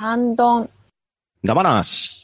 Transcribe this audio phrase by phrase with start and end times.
[0.00, 0.70] 半ドン。
[1.42, 2.17] ダマなし。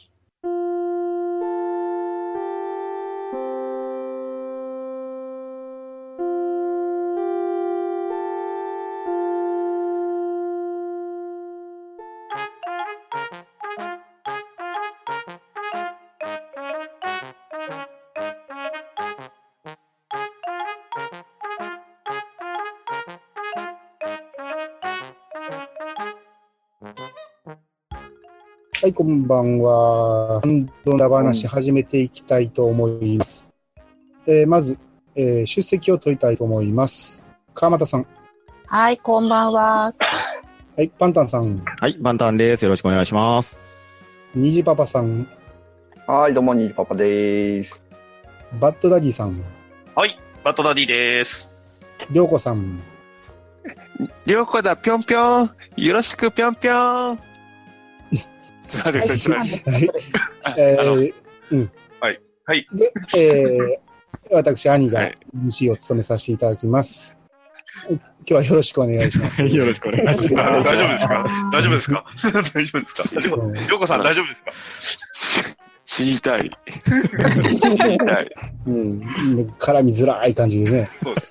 [28.95, 30.39] こんばんは。
[30.39, 33.53] ハンドラ話始めていきたいと思います。
[34.25, 34.79] えーまず、
[35.15, 37.25] えー出席を取りたいと思います。
[37.53, 38.07] 川又さん。
[38.67, 39.93] はい、こんばんは。
[40.77, 41.61] はい、パンタンさん。
[41.81, 42.63] はい、バンタンです。
[42.63, 43.61] よろしくお願いします。
[44.33, 45.27] ニジパパさん。
[46.07, 47.85] はい、どうも、にじパパです。
[48.61, 49.43] バッドダディさん。
[49.93, 51.51] はい、バットダディです。
[52.11, 52.81] りょうこさん。
[54.25, 55.49] りょうこだ、ぴょんぴょん。
[55.75, 57.34] よろしく、ぴょんぴょん。
[58.67, 59.33] ちょっと待ってください。
[59.33, 59.91] はい。
[60.57, 61.13] えー
[61.51, 61.71] うん。
[61.99, 62.21] はい。
[62.45, 62.67] はい。
[62.73, 63.85] で、えー
[64.31, 66.37] 私、兄が MC を務めさせてい。
[66.37, 67.15] ただきます。
[67.87, 69.11] 今日はよろしくお願い。
[69.11, 69.41] します。
[69.43, 70.17] よろしくお願い。
[70.17, 70.63] します。
[70.63, 72.05] 大丈夫ですか大丈夫ですか
[72.53, 75.04] 大丈夫ですかりょうんりょうこさん大丈夫ですか
[75.85, 76.49] 死にたい。
[76.85, 78.29] 死にたい。
[78.67, 78.99] うん。
[79.59, 80.89] 絡みづらい感じでね。
[81.03, 81.29] そうです。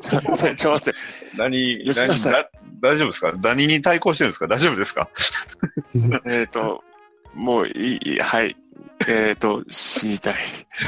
[0.00, 0.98] ちょ、ちょ、ちょ待って。
[1.38, 2.32] 何、吉田さん
[2.80, 3.32] 大丈夫ですか？
[3.40, 4.48] 何に対抗してるんですか？
[4.48, 5.08] 大丈夫ですか？
[6.26, 6.82] えっ、と、
[7.34, 8.56] もういい、はい。
[9.06, 10.34] えっ、と、死にたい。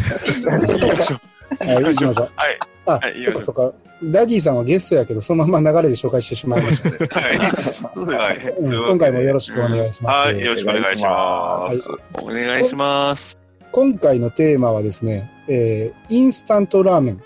[0.66, 1.64] 次行きましょう。
[1.64, 2.30] はい、行きましょう。
[2.36, 2.58] はい。
[2.94, 3.72] あ、はいそっかそっか。
[4.04, 7.20] ダディさんはゲストやけど、そのまま流れで紹介してしまいました。
[7.20, 7.72] はい。
[7.72, 8.54] そうですね。
[8.58, 10.26] うん今回もよろしくお願いします。
[10.26, 11.88] はい、よろしくお願いします。
[12.22, 13.38] お願いします。
[13.72, 17.22] 今回のテーマはですね、えーインスタントラーメン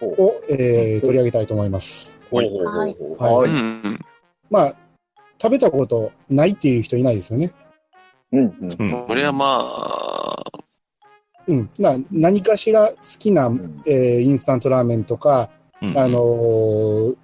[0.00, 2.14] を、えー取り上げたいと思います。
[2.30, 2.48] はい。
[4.50, 4.74] まあ、
[5.40, 7.52] 食べたことないっていう人いないですよね。
[8.32, 8.76] うん、うん。
[8.78, 10.13] うんこれはまあ、
[11.46, 11.70] うん。
[11.78, 13.50] な何かしら好きな、
[13.86, 15.50] えーインスタントラーメンとか、
[15.82, 17.16] うんあのー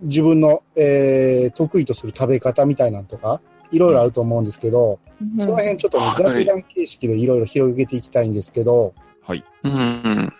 [0.00, 3.40] 自分の、えー得意とする食べ方みたいなのとか、
[3.72, 5.00] いろいろあると思うんですけど、
[5.40, 8.94] その辺ちょっと雑談形式でいろいろ広げていきたいんですけど、
[9.26, 9.44] はい。
[9.64, 10.32] うん。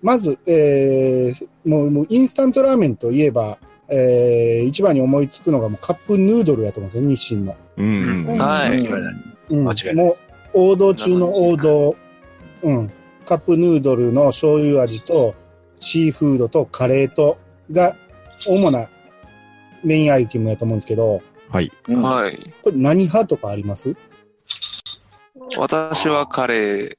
[0.00, 3.58] まず、えーもう、もうインスタントラーメンといえば、
[3.88, 7.56] えー一番に思いつくのがもうカップヌードルやと思うんですよ、日清の。
[7.78, 8.38] うんうん。
[8.38, 8.78] はい。
[8.78, 10.14] うん間違いないもう、
[10.54, 11.96] 王道中の王道、
[12.62, 12.92] うん。
[13.26, 15.34] カップヌードルの醤油味と、
[15.80, 17.38] シーフードとカレーと、
[17.70, 17.94] が、
[18.46, 18.88] 主な
[19.84, 21.72] メインアイテムやと思うんですけど、はい。
[21.88, 22.36] うんはい。
[22.62, 23.96] これ何派とかあります？
[25.56, 26.96] 私はカレー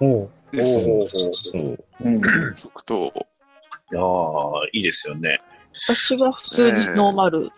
[0.00, 0.88] おうです。
[0.88, 2.20] おおうん。
[2.54, 3.12] 即答。
[3.90, 5.40] いやーいいですよね。
[5.72, 7.50] 私は普通にノーマル。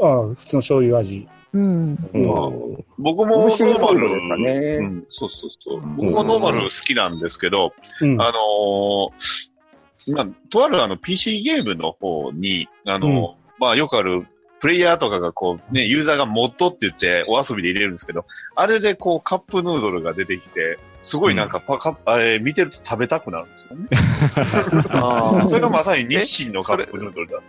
[0.00, 1.28] ああ、普通の醤油味。
[1.52, 1.98] うん。
[2.14, 5.80] お僕もノシーーマル、ねうん、そうそうそう。
[5.96, 8.20] 僕もノーマル好きなんですけど、うん。
[8.20, 14.26] あのーまあ、とあるあの PC ゲームの方に、あのまあよくある
[14.60, 18.24] プレイヤーとかがこうね、ユーザーがモッドって言ってお遊びで入れるんですけど、
[18.56, 23.88] あれでこうカップヌードルが出てきて、すごいなんかパカッ、あれ見てると食べたくなるんですよね。
[24.90, 27.40] あ それがまさに日清のカップヌードルだっ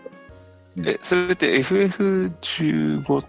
[0.85, 3.25] え、それって FF15?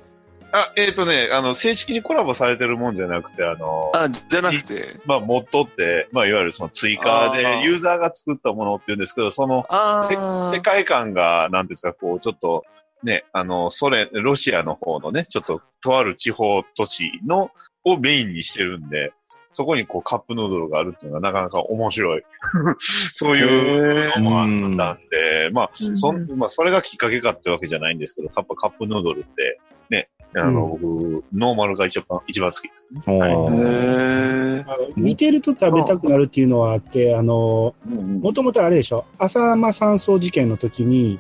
[0.55, 0.59] た。
[0.59, 5.01] あ、えっ、とね、あの、正式にコラボされてるもんじゃなくて、あのあ、じゃなくて？
[5.05, 10.09] まあ、モッドって、まあ、いわゆるその追加でユーザーが作ったものって言うんですけど、そのあ
[10.53, 12.65] 世界観が、なんですか、こう、ちょっと、
[13.03, 17.51] ね、あの、ソ連、ロシアの方のね、ちょっと、とある地方都市の、
[17.85, 19.13] をメインにしてるんで、
[19.53, 22.23] そこにこう、カップヌードルがあるっていうのがなかなか面白い。
[23.13, 29.61] そういうのもあったんで、まあ、そん、まあ、それがきっかけかってわけじゃないんですけど、カップ、カップヌードルって、
[29.91, 34.65] ね、あの、僕、ノーマルが一番、一番好きですね。
[34.97, 41.19] 見てると食べたくなるっていうのはあって、あの、うんもともとあれでしょ、浅間山荘事件の時に、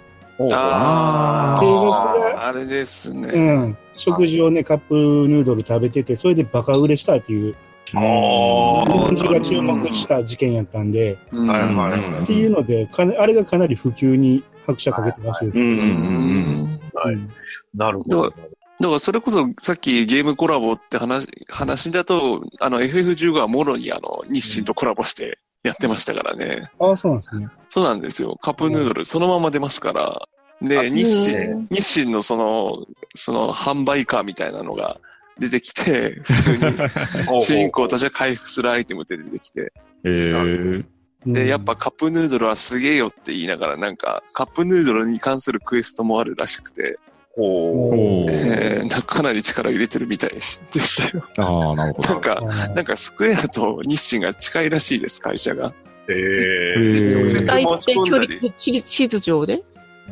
[0.50, 3.28] あ警ー察あれですうね。
[3.68, 7.54] ん、食事をね、カップヌードル食べてて、それでバカ売れしたっていう、
[7.94, 8.00] あ
[8.86, 11.46] 日本中が注うん目した事件やったんで、うん。
[11.46, 12.22] はいはいはい。
[12.22, 15.84] っていうので、かなあれがかなり普及に拍車かけてましたようんうんううん。
[16.64, 17.14] んはい。
[17.14, 17.30] うん
[17.74, 18.32] なるほど。
[18.84, 26.70] だからそれこそさっきゲームコラボって話、話だと、あの FF15 はもろにあの日清とコラボしてやってましたからね。
[26.78, 27.48] ああ、そうなんですね。
[27.70, 28.36] そうなんですよ。
[28.42, 30.28] カップヌードルそのまま出ますから。
[30.60, 35.00] で、日清、日清のその、その販売カーみたいなのが
[35.38, 36.60] 出てきて、普通に
[37.40, 39.72] 主人公たちが回復するアイテムって出てきて。
[40.04, 40.84] えー
[41.26, 46.98] で、うんやっぱカップヌードルはすげえよって言いながら、なんか、カップヌードルに関するクエストもあるらしくて。
[47.36, 51.24] おーえー、なかなり力入れてるみたいでしたよ。
[51.38, 52.08] ああ、なるほど。
[52.10, 55.74] なんか、あなんかスクエアと日清が近いらしいです、会社が。
[56.08, 59.62] えへえー直接大申し体距込んだり、離、地地図上で？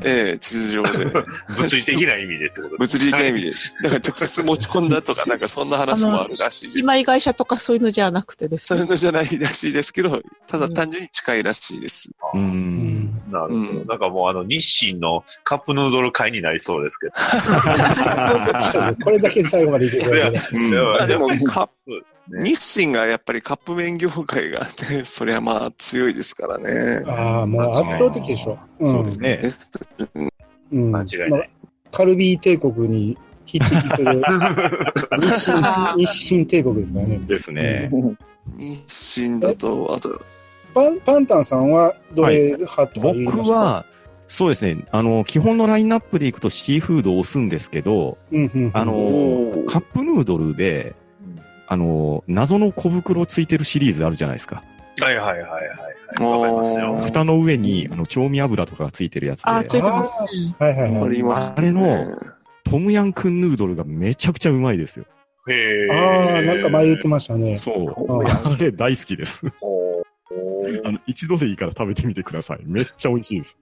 [0.05, 1.05] ええ地図上で。
[1.57, 3.51] 物理的な意味でってこと物理的な意味で。
[3.51, 6.79] だから直接持ち込んだとか、なんかそんな話もあるらしいです。
[6.81, 8.67] 今井会社とかそういうのじゃなくてですね。
[8.67, 12.11] そういうのじゃないらしいですけど、ただ単純に近いらしいです。
[12.35, 12.39] う。
[12.39, 13.23] うんん。
[13.31, 13.55] なるほど。
[13.55, 17.13] うんなんかもうあの、日清のカップヌードル会になりそうですけど。
[19.05, 20.47] これだけで最後までいけるいやわけで。
[20.57, 22.43] うんまあでもカッそうですね。
[22.45, 27.05] 日清がやっぱりカップ麺業界がね、そりゃまあ強いですからね。
[27.09, 28.53] ああ、もう圧倒的でしょ。
[28.53, 29.41] んそうですね。
[30.71, 30.91] うん。
[30.91, 31.31] 間違いない。
[31.31, 31.43] まあ
[31.93, 34.23] カルビー帝国に匹敵する
[35.21, 37.21] 日清、日清帝国ですからね。
[37.27, 37.91] ですね。
[38.57, 38.83] 日
[39.15, 40.21] 清だと、あと、
[40.75, 43.85] パン、パンタンさんはどれ派とか言い僕、は、
[44.27, 50.95] そうですね、あの、基本のラインナップでいくとシーフードを押すんですけど、うんうん、あの、カップヌードルで、
[51.67, 54.65] あの、謎の小袋ついてるシリーズあるじゃないですか。
[55.01, 55.65] はいはいはいはいは
[56.21, 56.33] い。
[56.33, 56.97] わかりますよ。
[56.99, 61.11] 蓋の上に、あの、調味油とかがついてるやつあ、でつい、てますはいはいはい。
[61.11, 61.55] ります、ね。
[61.57, 62.19] あれの
[62.65, 65.07] トムヤンクンヌードルがめちゃくちゃうまいですよ。
[65.49, 65.91] へえ。
[65.91, 67.57] ああ、なんか前言ってましたね。
[67.57, 68.13] そう。
[68.13, 69.47] うんあれ大好きです。
[70.85, 72.61] あの、一度でいいから食べてみてください。
[72.65, 73.59] めっちゃ美味しいです。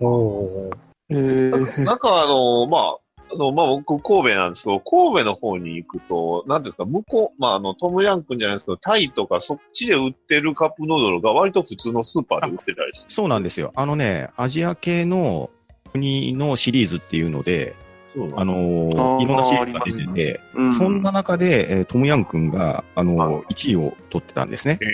[0.00, 0.76] おー
[1.10, 2.98] えーなんかあの、まあ、
[3.32, 13.10] あの、まあ、僕、神戸なんですけど、神戸の方に行くと、なんですか、向こう、まあ、あの、トムヤンクンじゃないですけど、タイとかそっちで売ってるカップヌードルが割と普通のスーパーで売ってたりする。
[13.10, 13.72] そうなんですよ。
[13.74, 15.50] あのね、アジア系の
[15.92, 17.74] 国のシリーズっていうので、
[18.14, 24.78] そうなんあのーいろんなシリーズが出てて、うんそんな中で、えートムヤン君が、あのーは1位を取ってたんですね。
[24.80, 24.88] へえ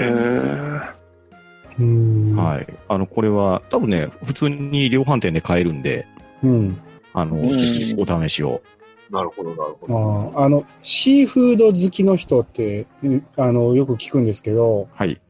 [0.00, 1.82] え。
[1.82, 2.34] ー。
[2.34, 2.66] はい。
[2.88, 6.06] あの、これは、多分ね、普通に量販店で買えるんで、
[6.42, 6.80] うん。
[7.14, 8.62] あの、うんぜひお試しを。
[9.10, 10.32] なるほど、なるほど。
[10.36, 15.20] あの、シーフード好きの人って、うんあの、よく聞くんですけど、はい。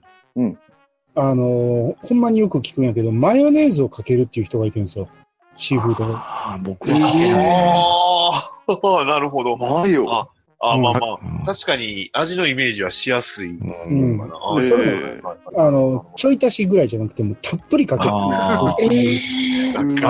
[1.15, 5.09] あの、ほんまによく聞くんやけど、マヨネーズをかけるっていう人がいてるんですよ。
[5.57, 6.05] シーフード。
[6.15, 9.57] あー僕えは、ああ、 なるほど。
[9.57, 10.31] マヨ。
[10.61, 14.33] ああ、まあまあ、うん確かに味のイメージはしやすいうんうんかな。
[14.63, 15.21] え
[15.57, 18.11] あの、ちょい足しぐらいじゃなくても、たっぷりかける。
[18.11, 18.77] あ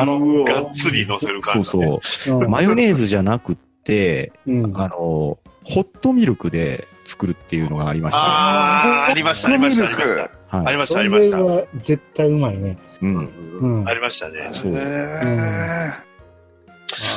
[0.05, 2.39] のがっつり乗せるそ感うじ、そう。
[2.41, 4.77] うんマヨネーズじゃなくって、うん。
[4.81, 8.21] あの、ホットミルクで作るっていうのがありました。
[8.21, 10.07] ああ、ありました、ありました、ありまし
[10.51, 10.57] た。
[10.57, 10.67] はい。
[10.67, 11.39] ありました、それありました。
[11.41, 12.77] は絶対うまいね。
[13.03, 13.31] うん。
[13.61, 14.49] うんありましたね。
[14.53, 16.08] そうえ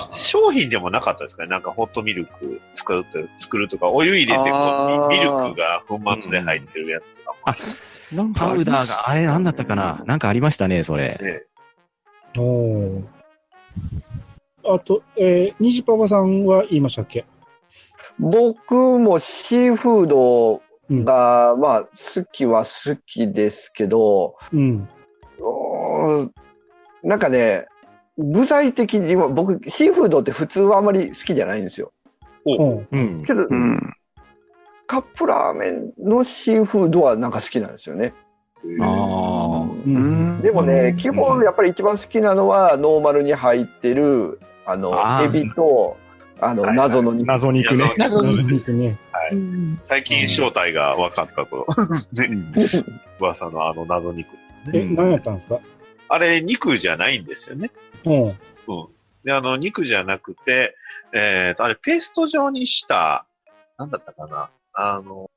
[0.09, 4.45] 商品でもなかったですかねなんかホットミルク作って、作るとか、お湯入れてミ
[5.19, 7.53] ルクが粉末で入ってるやつとかも。
[7.53, 11.17] ーなんかパウダーが、あれなんだったかななんかありましたね、それ。
[11.21, 11.43] ね
[12.37, 13.03] おー
[14.63, 17.25] あと、えー、虹パパさんは言いましたっけ？
[18.19, 21.05] 僕もシーフードうん。
[21.05, 24.89] が、まあ、好きは好きですけど、うん
[27.01, 27.65] なんかね、
[28.17, 31.91] 具体的には、僕、シーフードって普通はあまり好きじゃないんですよ。
[32.45, 32.87] うん。
[32.91, 33.23] うん。
[33.25, 33.93] けど、うん。
[34.87, 38.13] カップラーメンのシーフードはなんか好きなんですよね。
[38.81, 39.89] あう。
[39.89, 44.93] うんんでもね、基う本んやっぱり一番好きなのは、ノーマルに入ってる、あの、
[45.23, 45.97] エビと、
[46.41, 47.27] あの、はい謎の肉。
[47.27, 47.85] 謎肉ね。
[47.97, 48.97] 謎の肉ね。
[49.31, 51.65] うん最近正体が分かったと。
[52.11, 52.29] ね、
[53.21, 54.27] 噂のあの謎肉。
[54.73, 55.59] え、うん何やったんですか？
[56.13, 57.71] あれ、肉じゃないんですよね。
[58.05, 58.37] うん。
[59.23, 60.75] で、あの、肉じゃなくて、
[61.13, 63.25] えっ、と、あれ、ペースト状にした、
[63.77, 64.49] なんだったかな。
[64.73, 65.29] あの、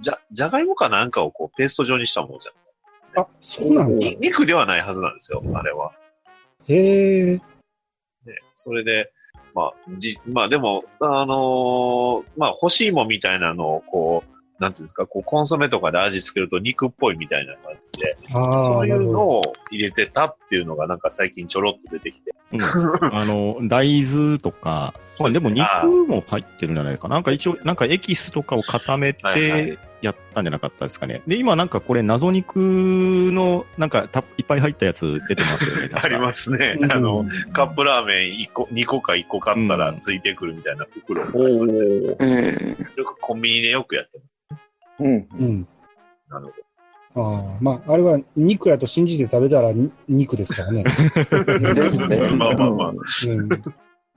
[0.00, 3.24] じゃ、じゃがいもかなんかをこう、ペースト状にしたものじゃん。
[3.24, 4.06] あ、そうなんですか？
[4.06, 5.92] に肉ではないはずなんですよ、あれは。
[6.68, 7.36] へえ。
[7.36, 7.40] ね、
[8.54, 9.10] それで、
[9.54, 18.92] まあ、じ、まあでも、あのーまあ欲しいもんみたいなのをこう、なんていうんですか、こう、コンソメとかで味付けると肉っぽいみたいな感じで、ああ、そうい。
[18.92, 22.34] うのを入れてたっていうのがなんか最近ちょろっと出てきて。
[22.52, 27.16] うんあの、大豆とか、まあでも肉も入ってるんじゃないかな。
[27.16, 31.22] なんか一応、なんかエキスとかを固めはいはてやったんじゃなかったですかね。
[31.26, 36.78] で、今なんかこれ謎肉の、なんかたいっぱい入ったやつ出てますよね、 確かありますね。
[36.80, 41.84] うんあの、カップラーメン1個、2個か1個買ったらうんついてくるみたいな袋もおありますよ。
[41.84, 44.18] ーえよくコンビニでよくやって
[45.00, 45.28] うん。
[45.38, 45.68] うん。
[46.28, 46.52] なるほ
[47.14, 50.84] ああ、まあ、あれは肉やと信じて食べたらに肉ですから ね。
[52.36, 53.48] まあまあまあうん。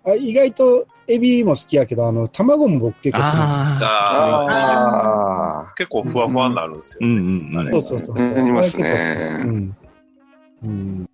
[0.03, 3.85] あ意外とエビも好きやけど、あの、卵も僕結構好きなんど。
[3.85, 7.07] ああ結構ふわふわになるんですよ。
[7.07, 7.17] んうん
[7.55, 7.63] うん。
[7.63, 7.71] です。
[7.71, 8.27] そうそうそうそう。
[8.27, 9.75] うんありますねうん。
[10.63, 11.09] うん。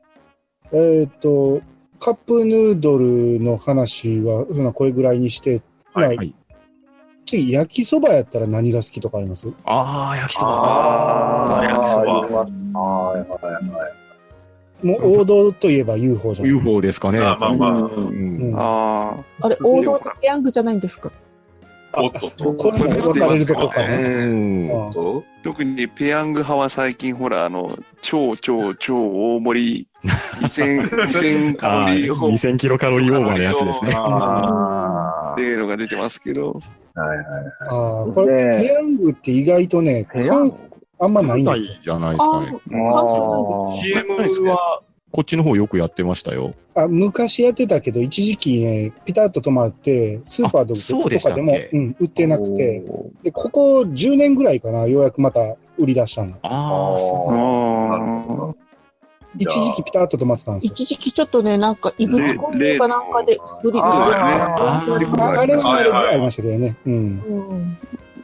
[0.72, 1.62] えーっと、
[2.00, 5.62] カップヌードルの話は、そんなこれぐらいにして、はい
[5.94, 6.36] まあはい
[7.28, 9.46] 次、焼きそばやったら何が好きとかあります？
[9.66, 10.52] ああ、焼きそば。
[10.52, 13.94] ああ、焼きそばありますはいはいはい。
[14.86, 16.54] もう王道といえば UFO じゃない？
[16.54, 16.70] ですか。
[16.70, 17.20] UFO ですかね。
[17.20, 18.54] まあまあまあううんん。
[18.56, 21.12] ああれ、王道ってペヤングじゃないんですか？
[21.94, 22.54] おっとっと。
[22.54, 23.98] これも分かれるとこかうな。
[23.98, 24.72] うん
[25.42, 29.88] 特にペヤング派は最近ほら、あの、超超超大盛り
[30.42, 33.92] 2000、2000 カロあリーをー2000キロカロリーオーバーのやつですね。
[33.96, 36.60] あっていうのが出てますけど、
[36.98, 37.06] あ。
[37.08, 37.26] はいはい。
[37.70, 40.68] ああ、これ、ペヤングって意外とね、ペヤン関
[41.00, 42.60] あんまない関んだ西じゃないですかね。
[42.94, 46.54] あ CM はこっちの方よくやってましたよ。
[46.76, 52.84] あ昔やってたけど、一時期ね、ピタッと止まって、スーパーとかでも、うん、売ってなくて、
[53.24, 55.40] で、ここ10年ぐらいかな、ようやくまた
[55.78, 56.38] 売り出したの。
[56.44, 58.67] ああ、そああ、
[59.38, 60.74] 一時期ピタッと止まってたんですよ。
[60.74, 66.76] 一時期ちょっとね、なんか、異物混入かなんかで、スリああーああれはあれでありましたけどね。
[66.86, 67.78] うん。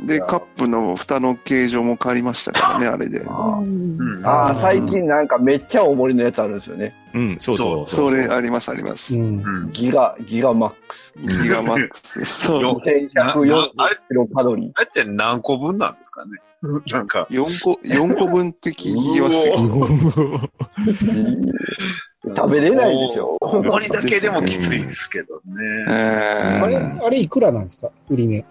[0.04, 3.20] うんで、カップの蓋の形状も変わりましたからね、あれで。
[3.20, 4.26] うんうん。
[4.26, 6.94] あー、最近なんかめっちゃ大盛りのやつあるんですよね。
[7.14, 7.90] うん、そうそう。
[7.90, 9.16] それあります、あります。
[9.20, 9.44] うん。
[9.44, 9.72] うん。
[9.72, 11.14] ギガ、ギガマックス。
[11.44, 12.24] ギガマックス。
[12.26, 12.62] そう。
[12.64, 14.72] よ2140なあれキロカロリー。
[14.76, 16.32] あれって何個分なんですかね？
[16.92, 19.56] なんか、4個、四個分って聞きますよ。
[22.36, 23.38] 食べれないでしょ。
[23.42, 25.94] 大盛りだけでもきついですけどえね。
[26.64, 27.90] あれ、ーあれいくらなんですか？
[28.10, 28.46] 売り値。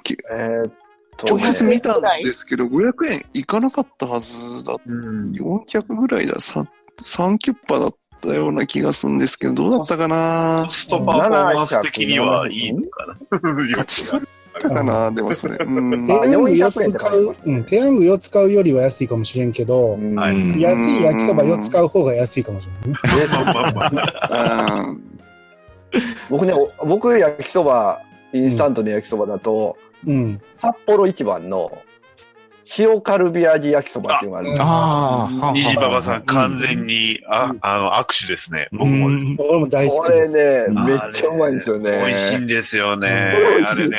[0.00, 0.72] きえーっ
[1.16, 4.76] と直ね、接見たんですけど、500円いかなかったはずだ。
[4.86, 5.32] うん。
[5.32, 6.34] 400ぐらいだ。
[6.34, 6.66] 3、
[7.00, 10.64] 3キュッパだったような気がするんですけど、どうだったかな？
[10.66, 13.14] コストパフォーマンス的にはいいのかな？
[13.14, 13.16] あ
[13.82, 13.84] 違
[14.18, 14.22] っ
[14.60, 15.10] たかな？
[15.10, 15.56] でもそれ。
[15.64, 16.06] うん。
[16.06, 20.14] ペヤング4 400円つ買う、うん、ペヤング4つ買うよりは安いかもしれんけど、うん。
[20.14, 20.34] はい。
[20.34, 23.00] うん安い焼きそば4つ買う方が安いかもしれない。
[26.30, 28.00] 僕ね、お僕焼きそば、
[28.32, 30.40] インスタントの焼きそばだと、うん。
[30.60, 31.82] 札幌一番の
[32.78, 34.66] 塩カルビ味焼きそばっていうのがあるんですよ。
[34.66, 36.92] ああ、は虹パパさん、完全に。
[36.92, 38.68] に、あ、あの、握手ですね。
[38.72, 39.26] 僕もです。
[39.38, 40.36] 俺も大好こきです。
[40.36, 41.90] れね、あめっちゃうまいんですよね。
[41.90, 43.08] 美味しいんですよね。
[43.58, 43.98] うんあれうね。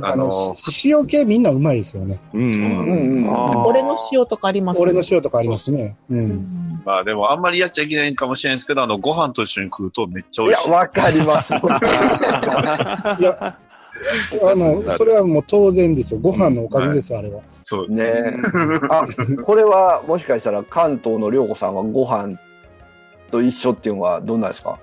[0.00, 0.54] んあの
[0.84, 2.20] 塩系みんなうまいですよね。
[2.34, 2.52] うんううん。
[2.52, 3.34] んうん。
[3.34, 5.96] あー俺の塩とかあります俺の塩とかありますね。
[6.10, 6.14] う。
[6.14, 10.70] うんんまあでも、あんまりやっちゃいけないかもしれないですけど、あの、ご飯と一緒に食うとめっちゃいや、美味しい。
[10.70, 11.52] わかります。
[11.54, 13.58] いや、
[14.42, 16.20] あの、それはもう当然ですよ。
[16.20, 17.40] ご飯のおかずですよ、あれは。
[17.60, 18.12] そうですね。
[18.32, 18.40] ね
[18.90, 19.02] あ、
[19.44, 22.38] これはもしかしたら関東の涼子さんはご飯
[23.30, 24.78] と一緒っていうのはどんなんですか？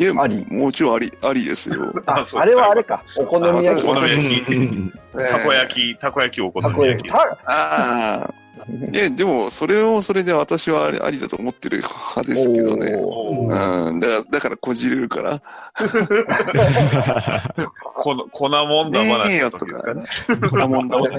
[0.00, 0.46] いや、あり？
[0.48, 1.92] もちろんあり、ありですよ。
[2.06, 3.02] ああれはあれか。
[3.16, 3.84] お好み焼き。
[3.84, 7.06] お好み焼きうんたこ焼き、たこ焼きお好たこ焼き。
[7.06, 7.42] み焼き。
[7.42, 8.34] たああ。
[8.92, 12.92] え、でも、それを、それで私はありだと思ってる派ですけどね。
[12.92, 14.00] うん。
[14.00, 15.42] だから、だからこじれるから。
[17.96, 20.06] この、粉もんだねえ話のよとか時ですかね。。
[20.48, 21.12] そ んなもんだもん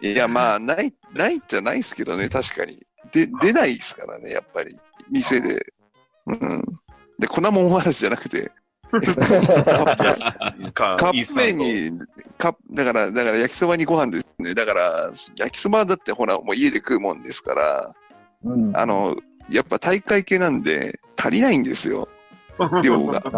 [0.00, 2.84] いや、まあ、ない、ないじゃないですけどね、確かに。
[3.12, 4.76] で、出ないですからね、やっぱり。
[5.10, 5.64] 店で。
[6.26, 6.64] うん。
[7.18, 8.50] で、粉もん話じゃなくて、
[8.92, 11.56] カップかカップ麺。
[11.56, 11.98] に、
[12.38, 14.54] カップ、だから、だから焼きそばにご飯ですね。
[14.54, 17.94] だから、焼きそばだってほら、もう家で食うもんですから、
[18.44, 19.16] うんあの、
[19.48, 22.08] やっぱ大会系なんで、足りないんですよ、
[22.82, 23.22] 量が。
[23.24, 23.30] あ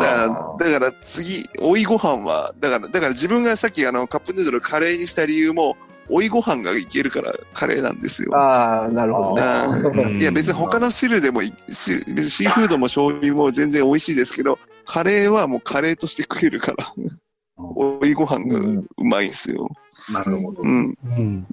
[0.00, 0.58] だあ。
[0.58, 5.76] から、だから次、追いご飯は、だから、だから自分がさっきあの、カップヌードルカレーにした理由も、
[6.08, 8.34] 追いご飯がいけるからカレーなんですよ。
[8.36, 11.50] ああ、なるほどいや、別に他の汁でも別
[12.12, 16.94] にシーフードも醤油も全然美味しいですけど、カレーはもうカレーとして食えるから、
[17.56, 19.68] 追いご飯がうまいんですよ。
[20.10, 20.62] なるほど。
[20.62, 20.98] うん。
[21.04, 21.46] うん。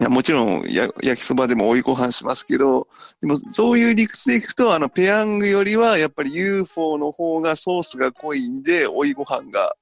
[0.00, 2.88] いやもちろんや焼きそばでも追いご飯しますけど、
[3.20, 9.76] でもそういう理屈でいくと、あの、ペヤングよりはやっぱり UFO の方がソースが濃いんで、追いご飯が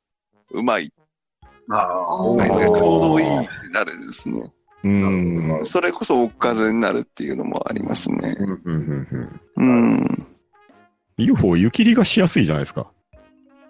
[0.51, 0.93] うまい。
[1.71, 2.77] あおー。
[2.77, 4.43] ちょうどいいになるんですね。
[4.83, 5.61] うん。
[5.65, 8.37] それこそおかずになるっていうのもありますね。
[8.39, 9.09] うんうん
[9.57, 10.27] うんうん。
[11.19, 12.91] UFO 湯切りがしやすいじゃないですか。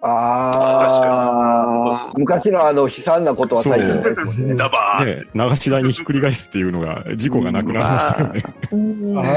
[0.03, 2.13] ああ。
[2.17, 3.93] 昔のあの悲惨なことは最近ね。
[4.53, 4.55] あ。
[4.55, 8.43] ダバーね、流し台にひっくり返すっていうのが、事故がなくなりましたよね。
[8.43, 8.47] あ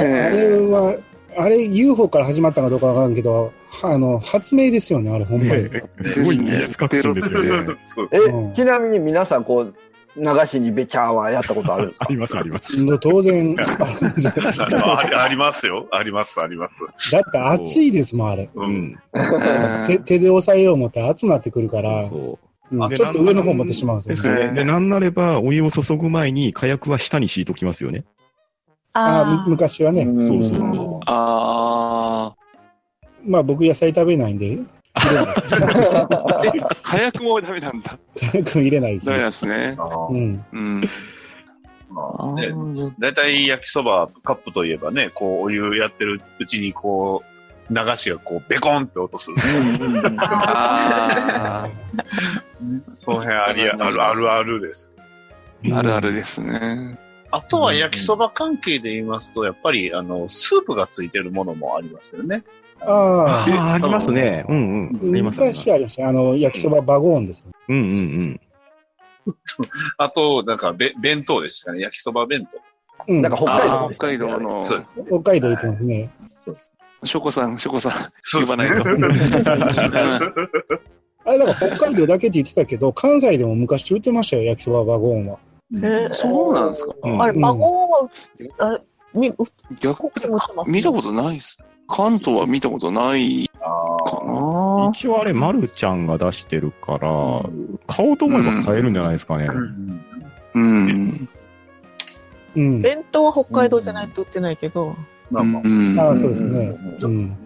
[0.02, 0.96] れは、
[1.36, 5.70] あれ UFO から始まったかどうかわからんけど、はあの、発明ですよね、あれほんまに。
[5.70, 7.74] ねすごい技術革新ですよね。
[8.12, 9.74] えうん、ちなみに皆さん、こう、
[10.16, 12.06] 流しにべちゃーはやったことあるんですか？
[12.08, 12.98] あります、あります。
[13.00, 15.88] 当然、ありますよ。
[15.90, 16.80] あります、あります。
[17.10, 18.48] だって熱いですもん、あれ。
[18.54, 18.60] う。
[18.60, 18.98] うんん。
[19.88, 22.20] 手手で押さえよう思ったら熱なってくるから、そう。
[22.20, 22.38] うん
[22.88, 24.40] でちょっと上の方持ってしまうんでですすよね。
[24.40, 24.54] よね。
[24.54, 28.04] で、なんなれば、お湯を注ぐ前に火薬は下に敷いときますよね。
[28.94, 30.04] ああむ昔はね。
[30.20, 32.34] そうそううんあ
[33.26, 34.58] まあ僕野菜食べないんで、
[34.94, 35.02] あ。
[36.44, 37.98] え、早くもダメなんだ。
[38.54, 39.28] 入れないですダメなんね。
[39.28, 39.76] ですね。
[40.10, 40.44] うん。
[40.52, 40.80] うん。
[41.90, 42.52] まあね、
[42.98, 47.22] だいたい焼きそばカップといえばね、こうお湯やってるうちにこ
[47.70, 49.36] う、流しがこうベコンって音する。
[50.18, 51.68] あ
[52.98, 54.92] その辺ありあるあるあるです。
[55.72, 55.78] あ。
[55.78, 56.98] あるあるですね。
[57.36, 62.44] あとは焼きそば関係で言いますと、やっぱりあの、スープがついてるものもありますよね。
[62.80, 63.74] ああ。
[63.74, 64.44] ありますね。
[64.48, 65.12] うんうん。
[65.12, 65.46] ありますね。
[65.48, 66.08] 昔ありました。
[66.08, 67.46] あの、焼きそばバゴーンですよ。
[67.68, 68.40] うんうんうん。
[69.98, 71.80] あと、なんかべ、弁当でしたね。
[71.80, 72.58] 焼きそば弁当。
[73.08, 73.22] うん。
[73.22, 74.62] なんか北海あ道ー北海道の。
[74.62, 75.04] そうですね。
[75.08, 76.10] 北海道行ってますね。
[76.38, 76.72] そうです。
[77.02, 77.92] ショコさん、ショコさん、
[78.40, 78.74] 呼ばないと。
[81.26, 85.38] あれ、だから北海道だけって言ってたけど、関西でも昔売ってましたよ、焼きそばバゴーンは。
[85.82, 86.94] えーそうなんですか？
[87.02, 88.08] うんあれ、孫は、
[88.58, 88.80] あれ、
[89.14, 89.34] み、う
[89.80, 91.58] 逆ここも売ってます見たことないっす。
[91.88, 94.90] 関東は見たことないかな。
[94.92, 96.98] 一応あれ、まるちゃんが出してるから、
[97.86, 99.48] 買おうと思えば買えるんじゃないですかね。
[100.54, 101.28] うん。
[102.56, 102.80] うん。
[102.82, 104.94] 弁当は北海道じゃないと売ってないけど、
[105.30, 105.62] まあまあ。
[105.64, 106.76] うんああ、そうですね。
[107.02, 107.36] うん。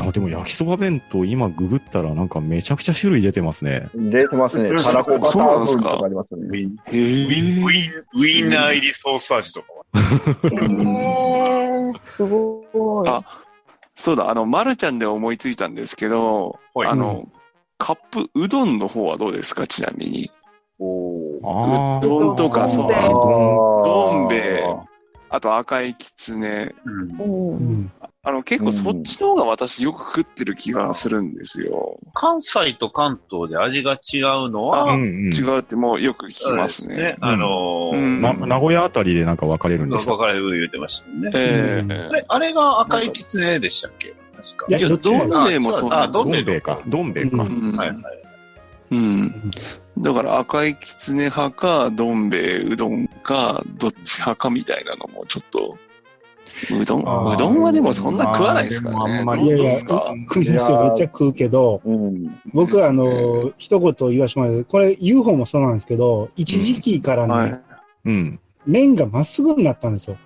[0.00, 3.88] あ、でも焼きそば弁当今ググったらなんかめちゃくちゃ種類出てますね。
[3.94, 4.70] 出てますね。
[4.82, 5.84] たらこバタそうなんーですか？
[5.84, 6.46] 風とかありますね。
[6.46, 7.26] ウィン、へえ。
[7.26, 9.84] ウィン、ウィンナー入りソース味とかは？
[9.94, 13.08] えー、すごい。
[13.08, 13.24] あ
[13.94, 17.28] そうだ、あの、まるちゃんで思いついたんですけど、はいあの、
[17.78, 19.66] カップうどんの方はどうですか？
[19.66, 20.30] ちなみに。
[20.78, 21.40] おう
[22.00, 24.64] どんとか、そう、どん兵衛どん兵衛
[25.30, 26.72] あと赤いきつね。
[26.84, 27.92] うんうんうん。
[28.28, 31.98] あの、結構そっちの方が私よく食ってる気がするんですよ。
[32.12, 34.84] 関西と関東で味が違うのあ。
[34.84, 35.32] は、うんうん。
[35.32, 37.16] 違うってもうよく聞きますそうでね。
[37.20, 40.12] あのーうんな名古屋あたりでなんか分かれるんでした。
[40.12, 41.30] 分かれる言うてましたよね。
[41.34, 44.14] えうんえあれあれが赤いきつねでしたっけ？
[44.36, 44.66] 確か。
[44.68, 44.96] いやど
[45.44, 46.82] ん兵衛もそうなあ、んですどん兵衛どん兵衛か。
[46.86, 47.42] どん兵衛か。
[47.44, 47.98] ううんはいはい。
[48.90, 49.50] うん。
[49.98, 55.76] だから赤いきつね派か、どん兵衛うどんか、どっち派かみたいなのもちょっと、
[56.80, 59.18] うどん、うどんはでもそんな食わないですからね。
[59.18, 60.82] あんまりいやいや、食いですよ。
[60.82, 62.40] めっちゃ食うけど、うん。
[62.52, 67.60] 僕はあの、一言言わしてもらうと、これ UFO もそうなんですけど、一時期からね、はい。
[68.06, 68.40] うん。
[68.66, 70.18] 麺がまっすぐになったんですよ。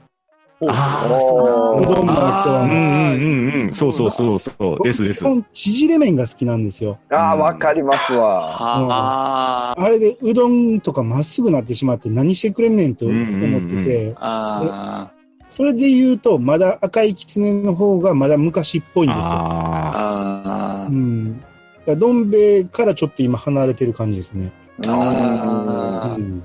[0.68, 2.50] あーそううどんの焼きそ。
[2.50, 3.72] うんうんうんうん。
[3.72, 4.84] そうそうそうそう。
[4.84, 5.24] ですです基。
[5.24, 6.98] 本縮れ麺が好きなんですよ。
[7.10, 8.48] ああ、わかりますわ。
[8.48, 9.74] はあ。
[9.76, 15.10] あれでうどんとかまっすぐなってしまって何してくれんねんと思ってて、あ
[15.52, 19.22] それで言うと、まだ赤いきつねの方がまだ昔っぽいんですよ。
[19.22, 19.92] あ。
[19.94, 21.44] ああうん。
[21.86, 24.50] どん兵衛からちょっと今離れてる感じですね。
[24.86, 26.42] あうん。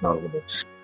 [0.00, 0.28] なるほど。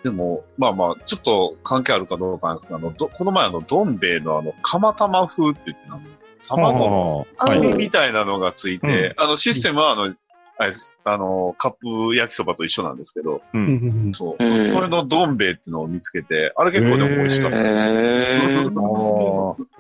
[0.03, 6.73] でも、まあまあ、ちょっと関係あるかどうかなんですけど、あの、どこの前あの、どん兵衛のあの、釜玉風って言ってあの、あ。
[6.75, 7.77] 卵の。
[7.77, 10.17] みたいなのがついて、あの、システムはあの、
[10.59, 11.73] あれですあの、カッ
[12.09, 13.59] プ焼きそばと一緒なんですけど、う。
[13.59, 14.43] うんんそう。
[14.43, 17.55] へーそれのどん兵衛っていうのを見つけて、あれ結構でも美味しかっあ。
[17.55, 17.81] たです。
[17.83, 18.65] ええ。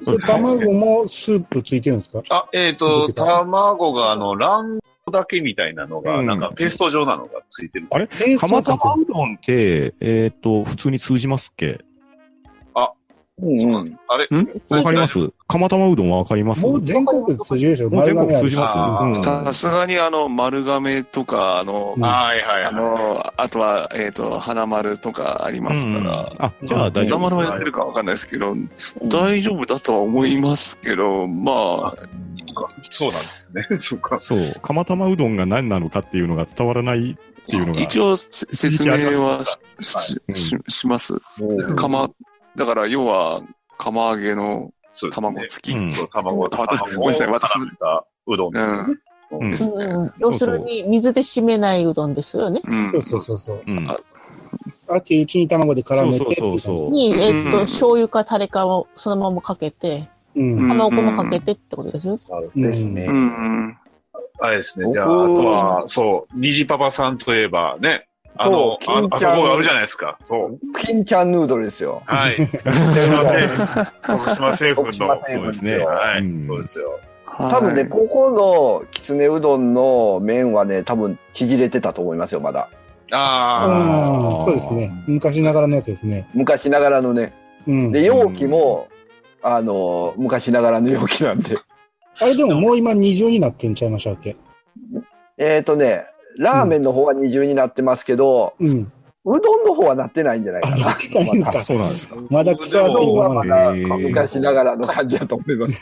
[0.05, 2.23] それ卵もスープついてるんですか？
[2.29, 7.87] あ、えっ、と、卵があの、卵黄だけみたいなのが、うんなんかペースト状なのがついてる。
[7.91, 8.07] あれ？
[8.39, 11.81] 釜玉うどんって、えっと、普通に通じますっけ？
[13.43, 14.29] うんあれ
[14.71, 15.19] わかります？
[15.47, 16.63] 釜玉うどんはわかります？
[16.63, 17.91] もう全国通じるでしょ？
[17.91, 22.03] もう全国通じますさすがにあの、丸亀とか、あの、うん。
[22.03, 22.65] はいはいはい。
[22.65, 26.33] あの、あとは、えっ、と、花丸とかありますから。
[26.39, 28.57] あ、じゃあ大丈夫です花丸はやってるかわかんないですけど、
[29.05, 31.95] 大丈夫だとは思いますけど、まあ、
[32.81, 33.67] そうなんですね。
[33.77, 34.19] そうか。
[34.19, 34.39] そう。
[34.63, 37.81] 釜玉うどんが何なのかっていうのが伝わらないっていうのが。
[37.83, 39.45] 一応せ説明は
[40.69, 41.15] します。
[41.77, 42.09] 釜、
[42.57, 43.43] だから要は、
[43.79, 44.73] 釜揚げの。
[45.13, 45.77] 卵付き。
[45.77, 47.53] うんそう卵卵ごめんなさい私
[48.27, 48.95] うどんですよね。
[49.31, 49.85] うんですね。
[49.85, 52.63] うん要するに、水で締めないうどんですよね。
[52.65, 53.63] うんそうそうそう。
[54.89, 62.19] 熱いうちに卵で絡めてうに、えっうんと、醤油かタレかをそのままかけて、卵もかけてってことですよ。
[62.55, 63.13] ですねう。
[63.13, 63.79] ん。
[64.39, 64.93] あれですね。
[64.93, 68.07] じゃあ、あとは、そう、虹パパさんといえばね、
[68.39, 70.19] あの、そうああそ金ちゃんこがあるじゃないですか。
[70.23, 70.59] そう。
[70.81, 72.03] 金ちゃんヌードルですよ。
[72.07, 72.35] はい。
[72.35, 73.49] すいません。
[74.03, 74.93] 徳島製粉の。
[75.25, 77.01] そうですねはい、うんそうですよ。
[77.39, 82.69] 多分ね、ここのきつねうどんの麺はね、多分縮れてたと思いますよ、まだ。
[83.13, 84.93] あうんそうですね。
[85.07, 86.29] 昔ながらのやつですね。
[86.35, 87.35] 昔ながらのね。
[87.67, 87.93] うん。
[87.93, 88.89] で、容器も、
[89.43, 91.57] あの、昔ながらの容器なんで。
[92.19, 94.37] あれでももう今二重になってんちゃいましたっけ？
[95.37, 96.07] えっ、とね、
[96.39, 98.93] ラーメンの方は二重になってますけど、うん。
[99.29, 100.99] うどんの方はなってないんじゃないかあ、ななっ。
[100.99, 101.61] てないんですあ、か。
[101.63, 102.17] そうなんですか。
[102.31, 105.81] まだクソ熱いまだ昔ながらの感じだと思います。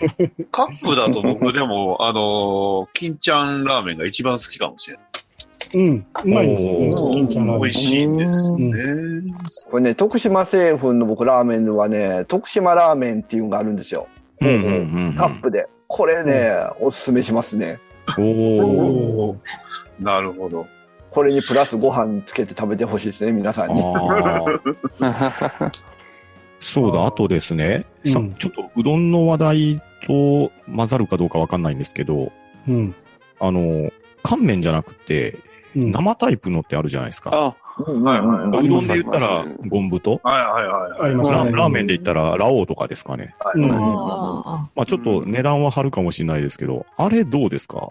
[0.51, 5.05] カップだと僕でも、あのー金ちゃんラーメンが一番好きかもしれない。
[5.75, 6.07] うん。
[6.25, 7.13] うまいですよねおー。
[7.13, 9.35] 金ちゃんラーメン美味しいんですよね。
[9.71, 14.07] これね、徳島製粉の僕ラーメンはね、徳島ラーメンっていうのがあるんですよ。
[14.41, 15.15] うんうんうん。
[15.19, 15.67] カップで。
[15.87, 17.79] これね、おすすめしますね。
[18.19, 18.25] おー。
[18.65, 19.39] おー
[20.01, 20.67] なるほど。
[21.11, 23.81] これにプラスご飯つけて食べてほしいですね、皆さんに。
[26.59, 32.33] そうだ、あとですね、さうんちょっとうどんの話題と混ざるかどうかわかんないんですけど、
[32.67, 32.95] うん。
[33.39, 35.39] あの、乾麺じゃなくて、
[35.77, 35.93] うん。
[35.93, 37.31] 生タイプのってあるじゃないですか。
[37.33, 41.01] あ、うんうんうんはいはいうどんで言ったらゴンブと、はいはいはい。
[41.07, 43.35] ありますねララーメンで言ったら、ラオウとかですかね。
[44.75, 47.91] まあちょっと値段は張るかもしれないですけど、あれどうですか？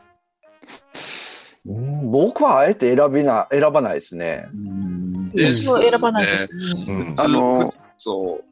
[1.66, 4.48] うん僕はあえて選びな、選ばないですね。
[4.54, 5.52] うんあ。
[5.52, 6.86] 私も選ばないですね。
[6.88, 7.14] うん。
[7.18, 8.44] あのそう。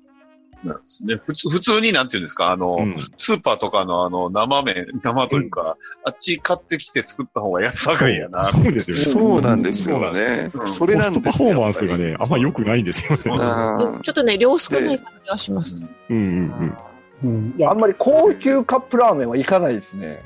[0.63, 1.15] なんですね。
[1.25, 8.43] 普通、普通になんていうんですか、あの、うんスーパーとかのあの、生麺、 生というか、あっち買ってきて作った方が安上がりやな。
[8.43, 9.03] そうですよね。
[9.05, 10.63] そうなんですよねう。
[10.63, 13.17] んそれなんですパフォーマンスがね、あんま良くないんですよね。
[13.23, 15.75] ちょっとね、量少ない感じがします。
[16.09, 16.75] うんうん
[17.23, 17.53] うん。
[17.57, 20.21] いやあん、まり高級カップラーメンはいかないですね。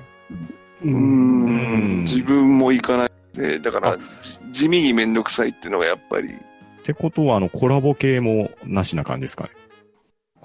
[0.84, 0.88] う。
[0.88, 3.98] うんうんん自分も行かないで、だから、
[4.52, 6.32] じ地味にめんどくさいっていうのがやっぱり、っ
[6.84, 9.50] てことは、あの、コラボ系もなしな感じですかね。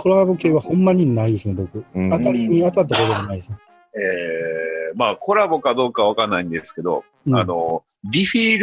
[0.02, 1.84] コラボ系はほんまにないですね、僕。
[1.94, 3.58] うん当たりに当たったことがないですね。
[3.94, 8.58] えー、まあ、コラボかどうかわかんないんですけど、うんあの、リフィー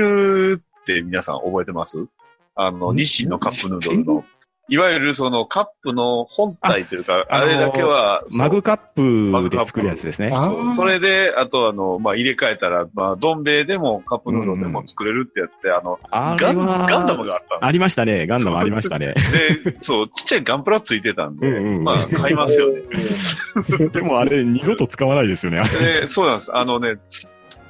[0.55, 2.07] ルって皆さん覚えてます？
[2.55, 4.25] あの、うん日清のカップヌードルの。
[4.69, 8.77] いわゆるそのカップの本体というか、ああれだけは、マグカッ
[9.41, 10.29] プで作るやつですね。
[10.33, 18.27] あそれで、あとあの、まあ、入れ替えたら、まあ、どん兵衛でもカップヌードルでも作れるってやつで、あの、あガンガンダムがあったんありましたね。
[18.27, 19.13] ガンダムありましたね。
[19.63, 22.81] で、で、そう、ちっちゃいガンプラついてたんで、うんうんまあ、買いますよね。
[23.93, 25.61] でもあれ、二度と使わないですよね。
[25.63, 26.55] で、そうなんです。
[26.55, 26.97] あのね、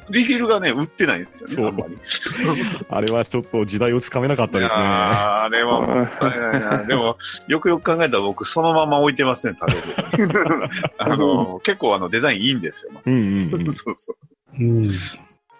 [0.10, 1.98] リフィルがね、売ってないんですよね、そうあんまり。
[2.90, 4.82] あれはちょっと時代をつかめなかったですね。
[4.82, 6.84] あーあれはもったいないな。
[6.88, 7.18] でも、
[7.48, 10.70] よくよく考えたら僕、そのまま置いてますね、食べる。
[10.98, 12.92] あの、結構あの、デザインいいんですよ。
[13.06, 13.74] うんうんうん。
[13.74, 14.64] そうそう。
[14.64, 14.92] うん。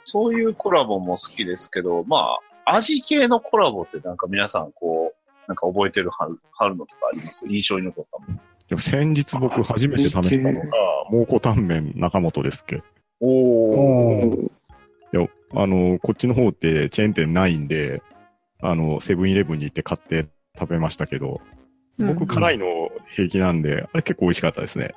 [0.06, 7.46] そういうコラボも好きですけど、まあ、味系のコラボってなんか皆さんこう、なんか覚えてるはるはるのとかあります？
[7.48, 8.40] 印象に残ったもの。
[8.68, 10.68] でも先日僕初めて試したのが、
[11.10, 12.84] 蒙古タンメン中本ですっけ
[13.20, 14.50] おおーい
[15.12, 18.02] や、あの、こっちの方ってチェーン店ないんで、
[18.62, 20.28] あの、セブンイレブンに行って買って
[20.58, 21.42] 食べましたけど、
[21.98, 22.66] 僕辛いの
[23.12, 24.94] 平気なんで、あれ結構美味しかったですね。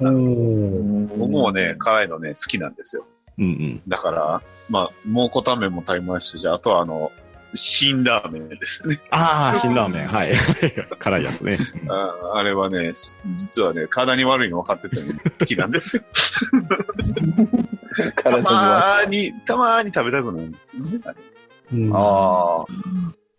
[0.00, 3.04] おー僕もね、辛いのね、好きなんですよ。
[3.38, 3.82] うんうん。
[3.88, 7.12] だから、まあ、蒙古タンメンも食べましたし、あとはあの、
[7.54, 9.00] 辛ラーメンですね。
[9.10, 10.08] ああ、辛ラーメン。
[10.08, 10.32] はい。
[10.98, 11.58] 辛いやつね。
[11.88, 12.92] ああれはね、
[13.36, 16.02] 実はね、体に悪いの分かってても好きなんですよ。
[17.96, 21.00] た体にはまーに、たまーに食べたくなるんですよね。
[21.04, 21.16] あれ
[21.72, 21.98] うんあ
[22.62, 22.64] あ、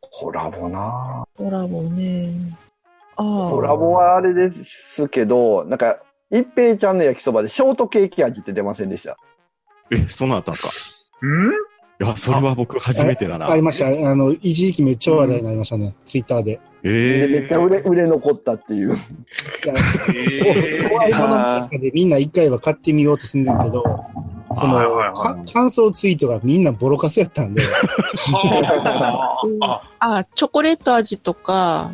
[0.02, 2.32] コラボなコラボね。
[3.16, 3.50] ああ。
[3.50, 5.98] コラボはあれですけど、なんか、
[6.32, 9.18] 一平ちゃんの焼きそばでショートケーキ味って出ませんでした？
[9.92, 10.70] え、そんなったんですか？
[11.26, 11.52] ん？
[12.02, 13.50] いや、それは僕初めてだな。
[13.50, 13.88] ありました。
[13.88, 15.96] あの、一時期めっちゃ話題になりましたね。
[16.06, 16.62] ツイッターで。
[16.84, 18.98] えでめっちゃ売れ売れ残ったっていう。
[20.90, 23.84] 怖いものですかね、みんな一回は買ってみようとすんねんけど、
[24.56, 25.14] その、はいはいはい
[25.46, 29.42] か感想ツイートがみんなボロカスやったんで、は
[30.00, 31.92] ああ、 あ、チョコレート味とか、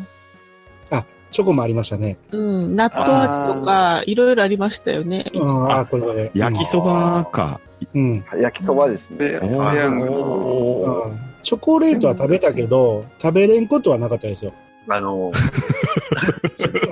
[1.36, 2.16] チョコもありましたね。
[2.32, 5.30] うん、納豆味とか、いろいろありましたよね。
[5.34, 6.30] うん、ああ、これこれ。
[6.34, 7.60] 焼きそばか。
[7.94, 8.24] うん。
[8.40, 9.16] 焼きそばですね。
[9.18, 11.08] ペペヤングの。
[11.08, 14.52] うんチョコレートは食べたけど、食べれんことはなかったですよ。
[14.88, 15.30] あの、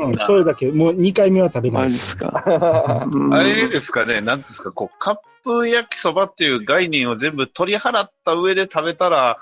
[0.01, 3.05] うん、それだけ、もう2回目は食べないマジっすか。
[3.11, 9.39] うんあれですかね、なんですか、こう、カップ焼きそばっていう概念を全部取り払った上で食べたら、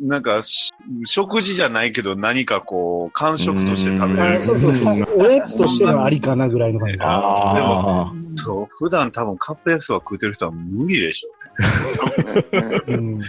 [0.00, 0.72] なんかし、
[1.04, 4.40] 食事じゃないけど何かこう、感触として食べれる。
[4.40, 5.06] あそうそうそう。
[5.16, 7.04] おやつとしてはありかなぐらいの感じです。
[7.06, 8.29] あでもあ。
[8.44, 11.30] そう、普段多分カップ焼きそば食うてる人は無理でしょ
[12.88, 13.22] うん。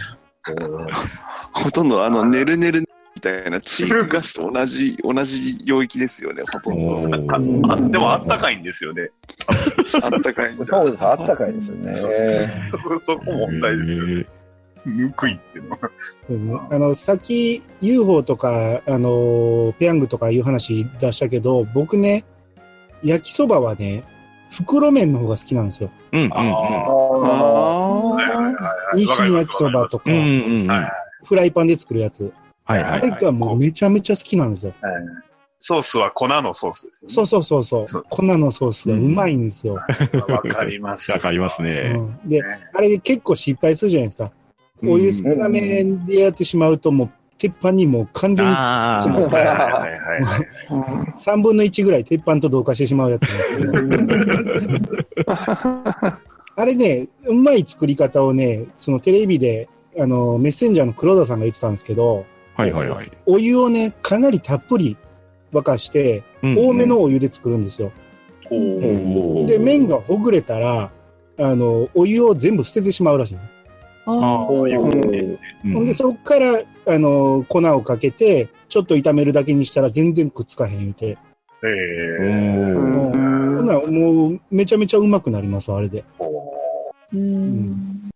[1.52, 2.80] ほとんどあの、ねるねる
[3.14, 7.26] みたいなチーク菓子と同じ、同じ領域ですよね、ほとんど。
[7.26, 7.70] う。
[7.70, 9.10] あでもあったかいんですよね。
[10.02, 10.66] あったかいんだ。
[10.66, 11.94] そうです、あったかいですよね。
[11.94, 14.26] そうそうそそこ問題ですよね。
[14.84, 15.90] ぬくいっていうのは。
[16.30, 22.24] うんあの、さっき UFO とか、あの、ペヤングとかいう話出したけど、僕ね、
[23.04, 24.04] 焼きそばはね、
[24.52, 25.90] 袋麺の方が好きなんですよ。
[26.12, 26.32] うんうんうん。
[26.32, 30.70] ああはいはいはいはい日清焼きそばとかうん、うんうん。
[30.70, 30.92] はい
[31.24, 32.32] フライパンで作るやつ。
[32.64, 33.22] はいはい、あれはい。
[33.22, 34.74] がもうめちゃめちゃ好きなんですよ。
[35.58, 37.14] ソースは粉のソースですよね。
[37.14, 38.04] そうそうそうそう。
[38.10, 39.74] 粉のソースがうまいんですよ。
[40.28, 41.12] わかります。
[41.12, 41.92] わかりますね。
[41.94, 44.32] うんで、ねあれで結構失敗するじゃないですか。
[44.84, 47.10] お湯少なめでやってしまうと、もう
[47.42, 50.48] 鉄板にもう完全にああ、 はいはいはいはい。
[50.70, 54.92] うん3分の1ぐらい鉄板と同化してしまうやつなんですけど。
[56.54, 63.10] あれね、うまい作り方をね、そのテレビで、あの、メッセンジャーの黒田さんが言ってたんですけど、はいはいはい。
[63.26, 64.96] お湯をね、かなりたっぷり
[65.52, 67.90] 沸かして、多めのお湯で作るんですよ。
[68.50, 70.92] で、麺がほぐれたら、
[71.38, 73.38] あの、お湯を全部捨ててしまうらしい。
[74.04, 75.30] ああこういうことです
[75.64, 75.80] ね。
[75.80, 81.18] んで、そこから、あの、粉をかけて、ちょっと炒めるだけにしたら全然くっつかへん言うて。
[81.64, 86.04] えもう、ほんならもう、めちゃめちゃうまくなります、あれで。
[87.12, 88.10] うん。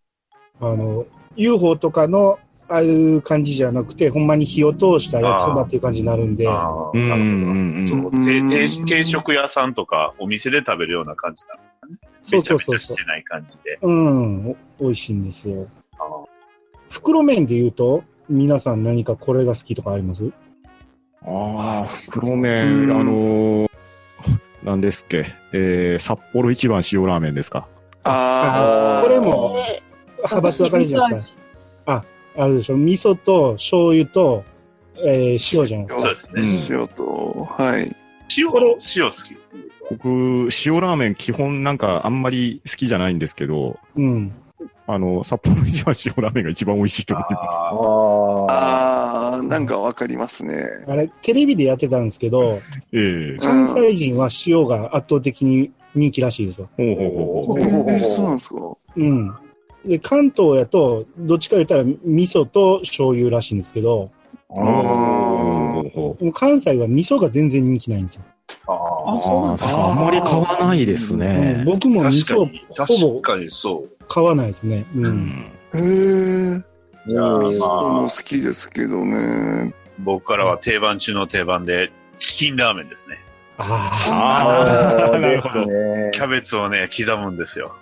[0.61, 8.17] あの、UFO とかの、ああいう感じじゃなくて、ほんまに火を通した焼きそばっていう感じになるんで、ああ、うんうなるんうんほど。
[8.17, 11.59] そう定定定食屋さんとかお店で食べるような感じだ。
[11.76, 13.05] そうめちゃそうそうそうめちゃして。
[13.05, 13.79] ない感じで。
[13.83, 15.67] うん、お美味しいんですよ。
[15.99, 16.05] あ
[16.91, 20.31] 袋麺で言うと、皆さん何かこれが好きとかあります？
[21.23, 23.71] ああ、黒麺、あのー、
[24.63, 27.69] 何ですっけ、えー、札幌一番塩ラーメンですか？
[28.05, 29.03] ああ。
[29.03, 29.83] これもえ
[30.19, 31.29] 派閥分かれるじゃないです
[31.85, 32.05] か。
[32.39, 32.77] あるでしょ？
[32.77, 34.45] 味噌と醤油と、
[34.99, 36.01] えー塩じゃないですか。
[36.01, 36.43] そうですね。
[36.43, 37.97] うん塩と、はい。
[38.37, 39.63] 塩、これ塩好きですね。
[39.91, 44.33] 僕、塩ラーメン基本なんかあんまり好きじゃないんですけど、うん。
[44.89, 47.43] あの、札幌一番塩ラーメンが一番美味しいと思います。
[47.43, 50.65] ああああ、なんかわかりますね。
[50.87, 52.61] あれ、テレビでやってたんですけど、
[52.93, 56.69] ええ関西人は塩が圧倒的に人気らしいですよ。
[56.77, 57.91] ほうほうほうほう。
[57.91, 58.57] えー、そうなんですか
[58.97, 59.35] うん。
[59.85, 64.11] で、関東やと、どっちか言ったら味噌と醤油らしいんですけど、
[64.49, 68.23] ほうほうほうでも関西は味噌が全然人気ないんですよ。
[68.69, 68.73] あ
[69.07, 69.91] あ、そうなんだ。
[69.91, 71.63] あんまり買わないですうんね。
[71.65, 72.67] 僕も味噌確かに、
[73.01, 74.05] ほぼ確かにそう。
[74.09, 74.85] 買わないですね。
[74.95, 75.01] う。
[75.01, 75.51] うんん。
[75.75, 76.63] へえ。
[77.09, 79.75] じゃあ、味噌もまあ、好きですけどね。
[79.99, 83.19] 僕からは定番中の定番で、チキンラーメンですね。
[83.59, 85.67] あああ、なるほど。
[85.67, 87.77] ねキャベツをね、刻むんですよ。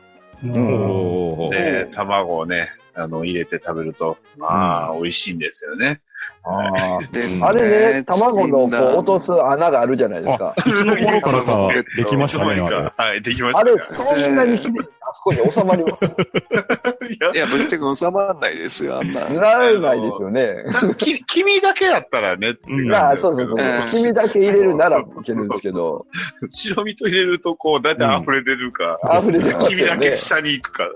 [1.51, 6.01] で、卵をね、あの、入れて食べると、まあ、美味しいんですよね。
[6.47, 9.27] あーですねあれね、卵のこう落とす。
[9.27, 10.55] す穴があるじゃないですか。
[10.59, 12.93] いつの頃からか できましたね、あれ。
[12.97, 14.61] はい、できましあれそんなに
[15.15, 16.05] あそこに収まります
[17.13, 19.25] いやいや、ぶっちゃけ収まらないですよ、あんな。
[19.29, 20.65] ならないですよね。
[20.97, 23.59] き君だけやったらね、まあ、そうそうそう
[23.91, 26.07] 君だけ入れるならいけるんですけど、
[26.49, 30.15] 白身と入れると、こう、だいたい溢れ出るか、溢れてます君だけ。
[30.15, 30.89] 下に行くか。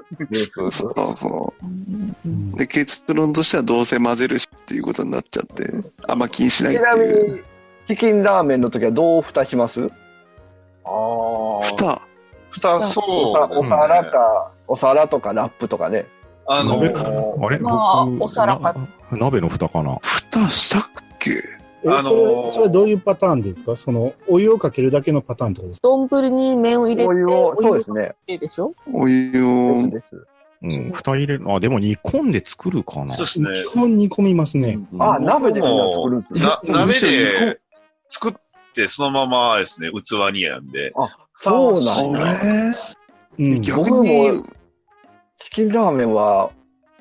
[0.51, 2.59] そうそうそうんう。
[2.59, 5.65] で、結論としてはどうせ混ぜるしっていうことになっちゃって、
[6.07, 7.35] あんま気にしないってちなみいう。
[7.37, 7.41] に、
[7.89, 9.83] チキンラーメンの時はどう蓋します？
[10.85, 11.67] ああ。
[11.67, 12.03] 蓋
[12.59, 13.69] 蓋、そうおですね。
[13.69, 16.07] 皿か、お皿とかラップとかね。
[16.47, 18.75] あの鍋あれまあ僕お皿か
[19.11, 19.99] な鍋の蓋かな？
[20.03, 20.83] 蓋したっ
[21.19, 21.31] け？
[21.85, 22.15] え、あのーそ
[22.47, 23.77] れ、それどういうパターンですか？
[23.77, 25.89] その、お湯をかけるだけのパターンってことですか？
[25.89, 28.15] 丼に麺を入れて、お湯を、そうですね。
[28.27, 28.39] ね。
[28.39, 28.75] でしょ？
[28.93, 29.91] お湯でをす。
[29.91, 30.27] です。
[30.61, 31.45] うん、蓋入れる。
[31.53, 33.15] あ、でも煮込んで作るかな？
[33.15, 33.51] そうですね。
[33.55, 34.79] 基本煮込みますね。
[34.99, 36.41] あ、鍋でみんな作るんですね。
[36.41, 37.61] な鍋で
[38.09, 38.41] 作って、
[38.87, 40.93] そのままですね、器にやんで。
[40.97, 42.73] あ、そうなんや。
[43.39, 43.61] えうんー、。
[43.61, 44.47] 逆僕にも、
[45.39, 46.51] チキンラーメンは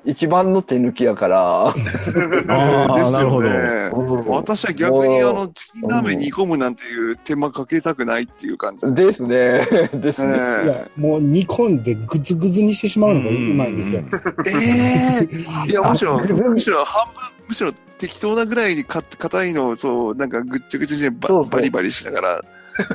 [0.04, 3.42] 一番の手抜きやから、 ですよど。
[3.42, 3.90] ね。
[4.28, 9.18] 私は逆にあの、チキンラーメン煮込むなんていう手間かけたくないっていう感じでです。
[9.18, 9.90] すね。
[9.92, 10.86] ですね。
[10.96, 14.02] もう煮込んでぐつぐつにしてしまうのがうまいんですよ。
[14.46, 15.28] え
[15.66, 17.14] えいや、むしろ、あむしろ半分、
[17.48, 22.44] むしろ適当なぐらいにか硬いのを、そう、なんかぐっちゃぐちゃにババリバリしながら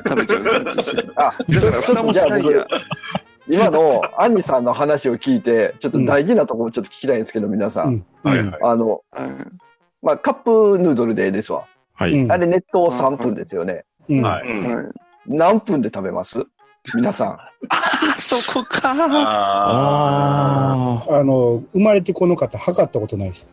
[0.08, 1.02] 食べちゃう感じですよ。
[1.16, 2.66] あ、だから蓋もしないや。
[3.48, 7.82] 今のアンニさんの話を聞いて、ちょっと大事なところちょっと聞きたいんですけど、皆さ。
[7.82, 8.58] うんはいはい。
[8.62, 9.58] あの、うん
[10.02, 11.66] まあ、カップヌードルでですわ。
[11.94, 12.12] はい。
[12.12, 13.84] うんあれ熱湯3分ですよね。
[14.08, 14.46] うんはい。
[15.26, 16.44] 何分で食べます？
[16.94, 17.28] 皆さん。
[17.30, 17.48] あ、
[18.18, 18.90] そこか。
[18.90, 18.98] あ
[21.08, 23.46] ああの、生まれてこの方、測ったことないです。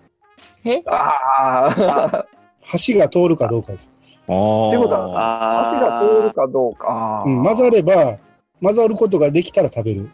[0.87, 1.73] あ
[2.11, 2.25] あ、
[2.61, 3.89] 箸が通るかどうかです。
[4.27, 4.33] あ。
[4.33, 4.67] ああ。
[4.67, 7.23] ってことは足が通るかどうか。
[7.25, 8.17] 混ざれば、
[8.61, 10.09] 混ざることができたら食べる。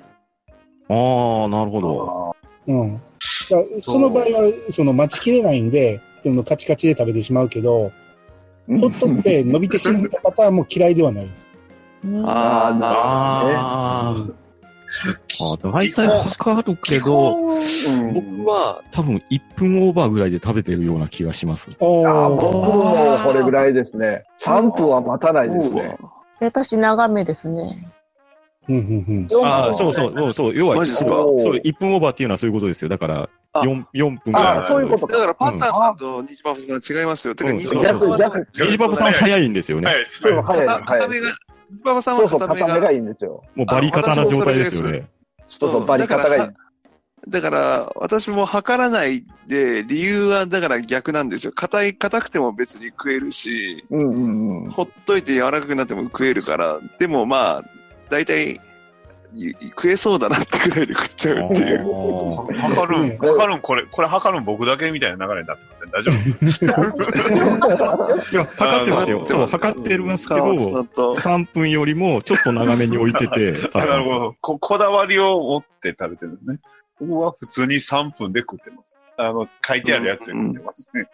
[0.90, 2.36] ああ、なるほど。
[2.68, 3.02] うん。
[3.80, 7.92] その場合は、その待ちきれないんで、そのカチカチで食べてしまうけど、
[8.68, 11.48] うんほっとって伸びてしまったパターンも嫌いではないです。
[12.04, 13.56] あーなるほどね。
[13.56, 14.38] ああ。
[15.40, 21.72] あ大体測るけど、うん僕は多分1分オーバーぐらいで食べてるような気がします。
[21.80, 24.24] おあー僕ーもこれぐらいですね。
[24.42, 25.98] 3分は待たないですね。
[26.40, 27.88] 私長めですね。
[28.70, 29.28] うんうんうん。
[29.28, 31.10] 4ああ、そうそう、そうそう、要は、マジっすか？
[31.12, 32.90] そうそう、1分オーバーっていうのはそういうことですよ。
[32.90, 34.58] だから、あ4、4分ぐらい。
[34.60, 37.36] あそういうことだからパンタンさんとニジパパさん違いますよ。
[37.36, 39.88] てか、うんニジパパさんは逆逆ニジパパさん早いんですよね。
[39.88, 41.34] はい、すそう早い片片目が、ニ
[41.78, 43.44] ジパパさんはそうそう、片目がいいんですよ。
[43.56, 45.08] もうバリカタな状態ですよね。
[45.46, 46.52] そうそう、バリ方がいい。
[47.30, 51.52] だから、私も測らないで、理由はだから逆なんですよ。
[51.54, 54.70] 硬い、硬くても別に食えるし、うんうんうん。
[54.70, 57.64] ほっといて柔らかくなっても食えるから、でもまあ、
[58.10, 58.60] 大体、
[59.36, 61.86] い食えそうだなってくらいで食っちゃうっていう。
[62.60, 66.12] 測るん、うん測るん、これ、これ測るん僕だけみたいな流れになってません大丈
[68.24, 68.32] 夫？
[68.32, 69.22] いや、測ってますよ。
[69.24, 74.04] あそう、測ってますけど、川津さんと3分よりもちょっと長めに置いてて なる。
[74.04, 74.36] ほど。
[74.42, 76.60] こ、こだわりを持って食べてるんですね。
[77.00, 78.96] 僕は普通に3分で食ってます。
[79.18, 81.08] あの、書いてあるやつで食ってますね。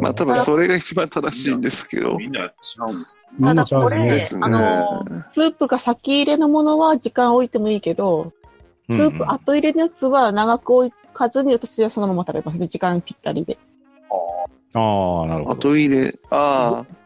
[0.00, 2.16] まあ多分それが一番正しいんですけど。
[2.16, 2.50] みんな違
[2.90, 3.26] うんです。
[3.38, 4.42] みんなちゃうんただこれですね。
[4.44, 8.32] あのスープが先入れのものは時間置いてもいいけど、
[8.90, 12.68] スープ後入れのやつは長く置かずに私はそのまま食べますね。
[12.68, 13.58] 時間ぴったりで。
[14.74, 15.56] ああ、なるほど。
[15.56, 17.00] 後入れ、ああ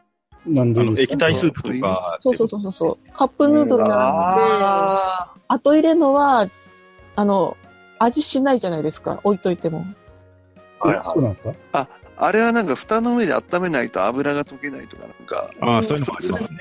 [0.46, 3.12] のなんで液体スープとか、そうそうそうそうそう。
[3.12, 6.48] カップヌードルあ、なんで、あ後入れのは、
[7.16, 7.56] あの、
[7.98, 9.20] 味しないじゃないですか。
[9.24, 9.84] 置いといても。
[10.84, 11.54] えはいはいそうなんですか？
[11.72, 16.58] あ、あれはなんか蓋の上で温めないと油が溶けないとかなんか、ああ、そういうのもありますね。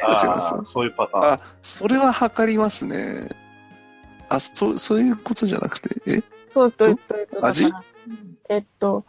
[0.66, 1.34] そういうパターン。
[1.34, 3.30] あ、それは測りますね。
[4.30, 6.22] あ、そう、そういうことじゃなくて、え？
[6.54, 7.64] そうと、えっと、えっと、だ味？
[7.64, 7.84] から
[8.50, 9.06] えっと、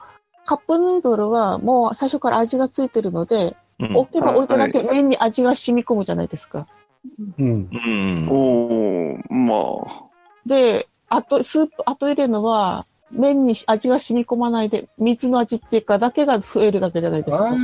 [0.47, 6.69] カップヌードルはもう最初から味がついてるので、うん置けば置いただけ麺に味が染み込むじゃないですか。
[7.39, 7.69] うん。
[7.73, 8.29] うん。
[8.31, 10.05] おー、まあ。
[10.47, 17.45] で、あと、スープ、後入れるのは、麺に味が染み込まないで、水の味っていうか、だけが増えるだけじゃないですあか。
[17.45, 17.55] あ、あ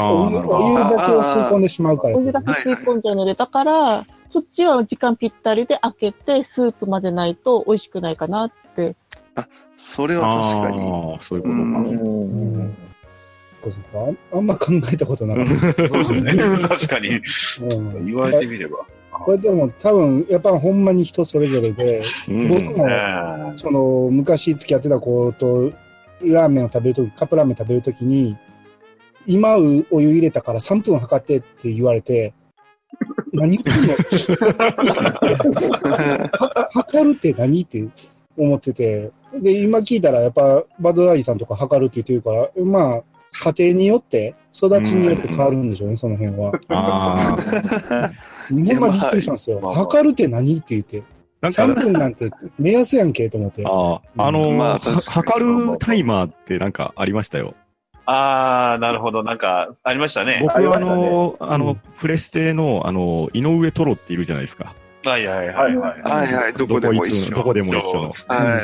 [0.00, 0.36] あ、お湯。
[0.38, 2.16] お湯だけを吸い込んでしまうから。
[2.16, 2.20] お。
[2.20, 8.94] 湯だけ吸い込んじゃうので、だから、そっちは時間ぴったりで開けて、スープ混ぜないと美味しくないかなって。
[9.76, 10.90] それは確かに。
[10.90, 11.62] ああ、そういうことか。
[14.32, 14.46] ああん。
[14.46, 16.36] ま考えたことなかっそうですね。
[16.68, 17.20] 確かに。
[17.70, 17.76] た。
[17.76, 18.06] うん。
[18.06, 18.78] 言われてみれば。
[19.14, 22.48] これでも多分、やっぱほんまに人それぞれで、うん。
[22.48, 25.72] 僕もねその昔付き合ってた子と
[26.22, 28.36] ラーメンを食べるとき、カップラーメン食べるときに、
[29.26, 29.62] 今お
[30.00, 32.34] 湯入れたから3分測ってって言われて、
[33.32, 33.94] 何言ってんの？
[35.90, 37.62] は 測るって何？
[37.62, 37.86] って
[38.36, 43.02] 思ってて、で、今聞いたらやっぱバドダディさんとか測るって言ってるから、まあ、
[43.52, 46.52] 家庭によって、育ちによって変わるんでしょうね、その辺は。
[48.50, 48.78] ああ。
[48.78, 49.60] ほんまびっくりしたんですよ。
[49.60, 51.02] まあまあ測るって何って言って。
[51.40, 53.62] なんか、3分なんて目安やんけと思って。
[53.66, 57.54] ああ、あの、はまあ測るタイマーってなんかありましたよ。
[58.06, 59.22] あー、なるほど。
[59.22, 60.40] なんか、ありましたね。
[60.42, 64.74] 僕はあの、あのうん、プレステの、あの、井上トロっているじゃないですか。
[65.04, 66.02] はいはいはいはい。
[66.02, 67.34] はいはい、どこでも一緒。
[67.34, 68.12] どこでも一緒の。
[68.28, 68.60] はい。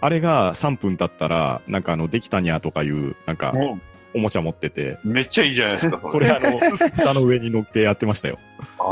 [0.00, 3.78] あれが3分経ったら、なんかあの、できたにゃとかいう、なんか、も
[4.14, 6.58] おもちゃ持ってて、う、めっちゃいいじゃないですか、それあの、
[6.90, 8.38] 蓋の上に乗ってやってましたよ。
[8.78, 8.84] あ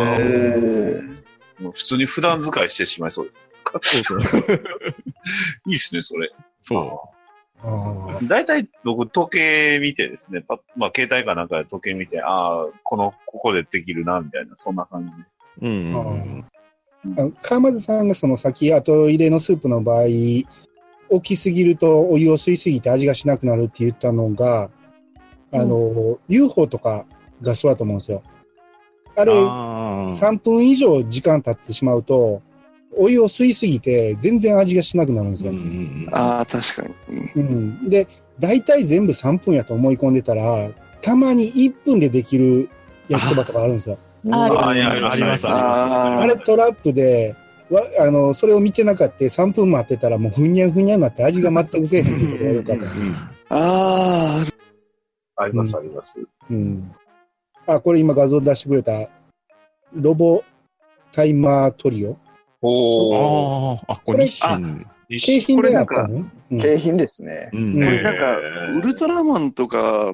[0.00, 0.04] ー
[1.60, 3.40] えもう普通に普段使いしてしまいそうです。
[3.82, 4.40] そうそう。
[5.66, 6.30] いいっすね、それ。
[6.62, 7.10] そ
[7.62, 10.44] あー大体僕、時計見てですね、
[10.76, 15.66] まあ、携帯かなんかで時計見て、ああ、この、ここでできるな、みたいな、そんな感じ。
[15.66, 15.68] う。
[15.68, 16.44] うんうん
[17.42, 20.04] 川松さんがその先後入れのスープの場合、
[21.14, 24.70] 大きすぎるとお湯を吸いすぎて味がしなくなるって言ったのが、
[25.52, 27.06] あの、UFO とか
[27.42, 28.22] がそうだと思うんですよ。
[29.16, 32.42] あれ、あー3分以上時間経ってしまうと、
[32.96, 35.50] お湯を吸いすぎて全然味がしなくなるんですよ。
[35.50, 36.94] うんうんうんああ、確かに。
[37.36, 38.06] うん、で、
[38.40, 42.68] 大体全部3分やと思い込んでたら、たまに1分でできる
[43.08, 43.98] 焼きそばとかあるんですよ。
[44.30, 45.46] あああります、あります。
[45.46, 47.36] ああれトラップで、
[47.70, 53.56] わあの、それを見てなかった3分待ってたらもうふにゃふにゃになって味が全くせえへんってことがよかった。
[53.56, 54.44] あ
[55.36, 56.18] あります、あります。
[56.50, 56.92] うん。
[57.66, 59.08] あ、これ今画像出してくれた、
[59.94, 60.44] ロボ
[61.12, 62.16] タイマートリオ
[62.62, 63.78] おー。
[63.78, 64.86] ああ、あ、これ日清。
[65.08, 66.24] 景品であったの？
[66.50, 67.48] うん景品ですね。
[67.50, 70.12] これなんか、ウルトラマンとか、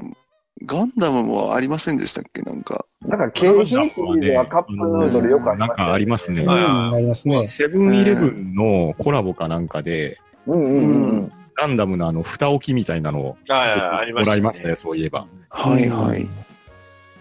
[0.66, 2.42] ガンダムもありませんでしたっけ？
[2.42, 2.84] なんか。
[3.06, 7.46] なんか景品シリーズはカップヌードルよくありますなんかありますねありますね。
[7.46, 11.32] セブンイレブンのコラボかなんかで、うんうんうん。
[11.56, 15.26] ガンダムのあの、蓋置きみたいなのをああ、ありまもした、らいましたよ、そういえば。
[15.48, 16.28] はいはい。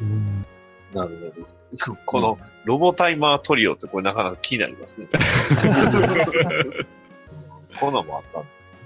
[0.02, 0.46] うん
[0.94, 1.96] なるほど。
[2.06, 5.08] このロボタイマートリオってこれなかなか気になりますね。
[7.80, 8.78] こんなのもあったんですね。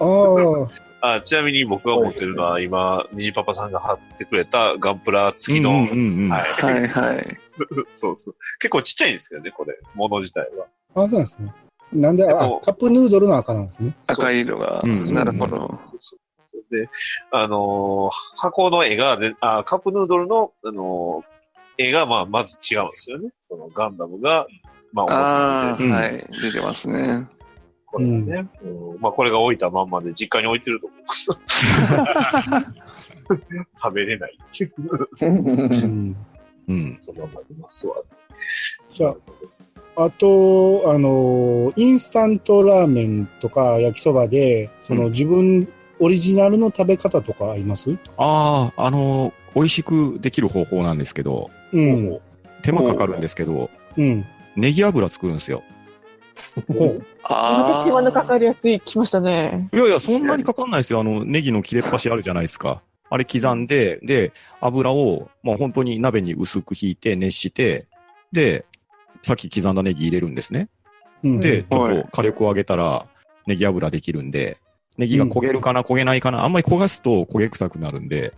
[0.00, 0.68] ああ、
[1.02, 6.42] あちなみに僕が持ってるのは今、虹パパさんが貼ってくれたガンプラ付きの、うんうんうんはい。
[6.42, 7.26] はいはい。
[7.94, 8.34] そうそう。
[8.58, 9.78] 結構ちっちゃいんですけどね、これ。
[9.94, 10.66] 物自体は。
[10.94, 11.54] あそうなんですね。
[11.92, 13.94] なんで、あでも、カップヌードルの赤なんですね。
[14.06, 14.82] 赤い色が。
[14.84, 15.56] うんなるほど。
[15.56, 16.20] そうそう
[16.70, 16.88] で、
[17.32, 21.40] あのー箱の絵がで、あ、カップヌードルの、あのー
[21.78, 23.30] 絵が、まあ、まず違うんですよね。
[23.42, 24.46] そのガンダムが、
[24.92, 26.26] まあ、ああ、うんはい。
[26.42, 27.26] 出てますね。
[27.92, 31.30] これがね、うんまあ、これが置いたまんまで実家に置いてると思うんです。
[33.82, 34.72] 食べれないっていう。
[35.20, 36.16] うん。
[36.68, 36.96] うん。
[37.00, 37.96] そのままいますわ。
[38.90, 39.08] じゃ
[39.96, 45.68] あ、あと、あの、インスタントラーメンとか焼きそばで、その、うん自分
[46.02, 47.94] オリジナルの食べ方とかあります？
[48.16, 52.18] ああ、あの、美味しくできる方法なんですけど、うん。
[52.62, 53.68] 手間かかるんですけど、
[53.98, 54.24] うん。
[54.56, 55.62] ネギ油作るんですよ。
[57.24, 59.68] あ手間のかかるやつ来ましたね。
[59.72, 61.00] いやいや、そんなにかかんないですよ。
[61.00, 62.82] あの、ネギの切れっ端あるじゃないですか。
[63.10, 67.86] あれ刻んで、で、油を、まあ本当に鍋に薄く引いて熱して、
[68.32, 68.64] で、
[69.22, 70.68] さっき刻んだネギ入れるんですね。
[71.24, 71.40] うん。
[71.40, 73.06] で、ちょはいっと火力を上げたら、
[73.46, 74.58] ネギ油できるんで、
[74.96, 78.32] ネギが焦げるかな、焦げないかな、あんまり焦がすと焦げ臭くなるんで、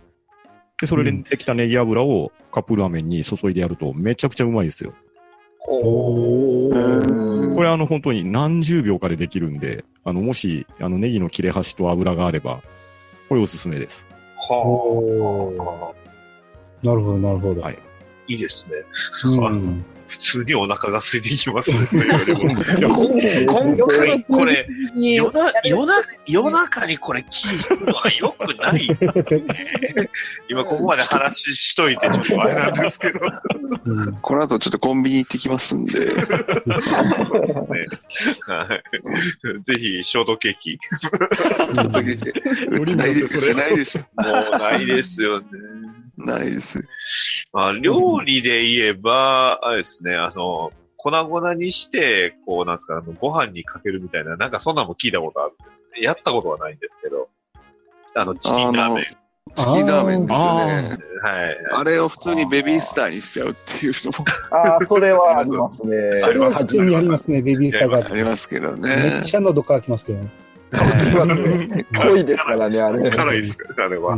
[0.79, 4.93] で、それでできたネギ油をカップラーメンに注いでやるとめちゃくちゃうまいですよ。
[5.65, 6.69] こ
[7.61, 12.61] れあの本当に何十秒かでできるんで、あの、もし、あの、ネギの切れ端と油があれば、
[13.29, 14.05] これおすすめです。
[14.49, 16.87] おはー。
[16.87, 17.61] なるほど、なるほど。
[17.61, 17.92] はい
[18.33, 18.75] いいですね。
[19.25, 19.85] うん。
[20.07, 21.77] 普通にお腹が空いてきますね。
[22.37, 22.95] 今
[23.45, 25.93] 今回これ、に夜な夜な
[26.27, 28.87] 夜中にこれ聞くのは良くない。
[30.49, 33.19] 今ここまで話しといてちょっとあれなんですけど。
[33.85, 35.99] うんこの後ちょっとコンビニ行ってきますんで。
[35.99, 36.05] ね
[38.47, 39.63] はい。
[39.63, 40.79] ぜひ、ショートケーキ。
[42.69, 43.39] 売ってないです。
[43.39, 44.01] 売ってないでしょ。
[44.01, 44.05] も
[44.55, 45.47] うないですよね。
[46.17, 46.87] ないです。
[47.51, 55.53] まあ、料理で言えば、あれですね、あの、粉々にして、こう、なんですか、あのご飯にかけるみたいな、なんかそんなんも聞いたことある。
[56.01, 57.29] やったことはないんですけど、
[58.15, 59.05] あの、チキンラーメン。
[59.55, 60.97] チキンラーメンですあよね。
[61.21, 61.57] はい。
[61.73, 66.15] あれを普通にベビースターにしちゃうっていうのもああ、それはありますね。
[66.21, 67.97] それは普通にやりますね、ベビースターが。
[67.97, 69.21] ありますけどめねっ。
[69.21, 70.31] ちゃ喉乾きますけどね。
[70.71, 73.11] ありますね 濃いですからね、あれ。
[73.11, 74.17] 辛いですから、あれは。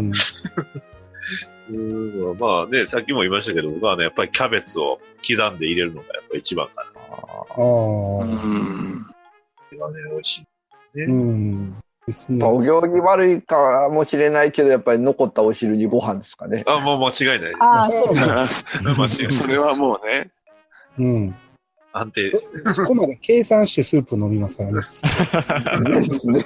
[1.69, 2.31] うん。
[2.31, 7.01] うんまあね、さっきも言いましたけど、僕はね、やっぱりキャベツを刻んで入れるのがやっぱ一番かな。
[7.09, 8.25] あうあ。
[8.25, 9.05] ん。
[9.57, 10.45] これはね、美味しい。
[11.03, 11.75] うん。
[12.05, 12.49] ですねまあ。
[12.49, 16.63] お行儀悪いかもしれないけど、やっぱり残ったお汁にご飯ですかね。
[16.67, 17.57] あ、もう間違いないです。
[17.61, 18.33] ああ、そうなんだ。
[18.35, 18.47] 間違い
[18.93, 19.31] ない。
[19.31, 20.31] それはもうね。
[20.97, 21.35] うん。
[21.97, 22.53] 安定です。
[22.73, 24.81] そこまで計算してスープ飲みますからね。
[26.01, 26.43] ですね。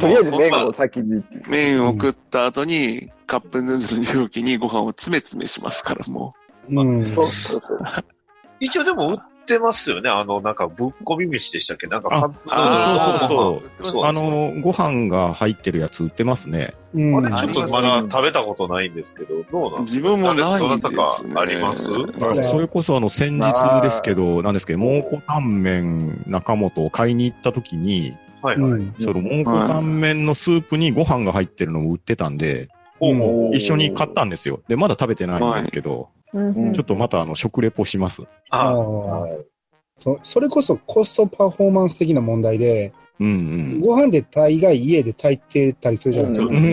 [0.00, 1.22] とりあえず麺を先に。
[1.48, 6.34] 麺を食った後に、カップヌードルの容器にご飯を詰め詰めしますから、も
[6.70, 7.06] うん。
[7.06, 7.80] そうそうそう。
[8.60, 9.16] 一応でも売っ
[9.50, 10.08] てますよね。
[10.08, 11.86] あの、なんかぶっこみ飯でしたっけ？
[11.86, 16.74] なんかあカップそうそうそうそうそうあの、ご飯が入ってるやつ売ってますね。
[16.94, 17.26] うん。
[17.26, 21.34] あれちょっとまだ食べたことないんですけど、どうなんです自分もないどなたかですね。
[21.36, 21.90] あります？
[21.90, 28.70] はいそれこそあの先日ですけど、なんですけど、蒙古タンメン中本を買いに行った時に、はいはい。
[28.70, 28.94] うん。
[29.00, 32.68] その蒙古タンメンのスープにご飯が入ってるのも売ってたんで、
[33.00, 34.60] うん一緒に買ったんですよ。
[34.68, 38.22] で、まだ食べてないんですけど、うんちょっとまたあの食レポします。
[38.50, 39.26] あああ。
[39.98, 43.30] そそれこそコストパフォーマンス的な問題で、うんう
[43.76, 43.80] ん。
[43.80, 46.46] ご飯で大概家で炊いてたりするじゃないですか。
[46.46, 46.66] うんうんう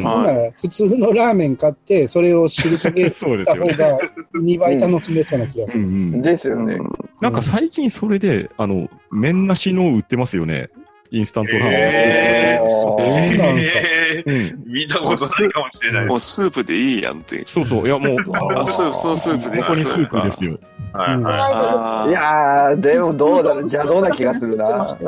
[0.00, 3.74] んう普通のラーメン買って、それを汁かけ そうでたすよね。
[3.74, 3.98] 方が
[4.34, 5.84] 2倍楽しめそうな気がする。
[5.84, 6.22] うんうん。
[6.22, 6.78] ですよね。
[7.20, 10.70] なんか最近それで、あの、麺なしの売ってますよね。
[11.10, 12.98] インスタントラーメンえーそう
[13.38, 14.03] なんですかえー、うん。
[14.26, 17.42] 見たことないかもしれないもうスープでいいやんって。
[17.46, 17.86] そうそう。
[17.86, 18.16] いや、もう、
[18.60, 19.58] あスープ、そのスープで。
[19.62, 20.58] ここにスープですよ。
[20.92, 22.12] はいはい。
[22.12, 24.96] やー、でもどうだろう、邪道な気がするな。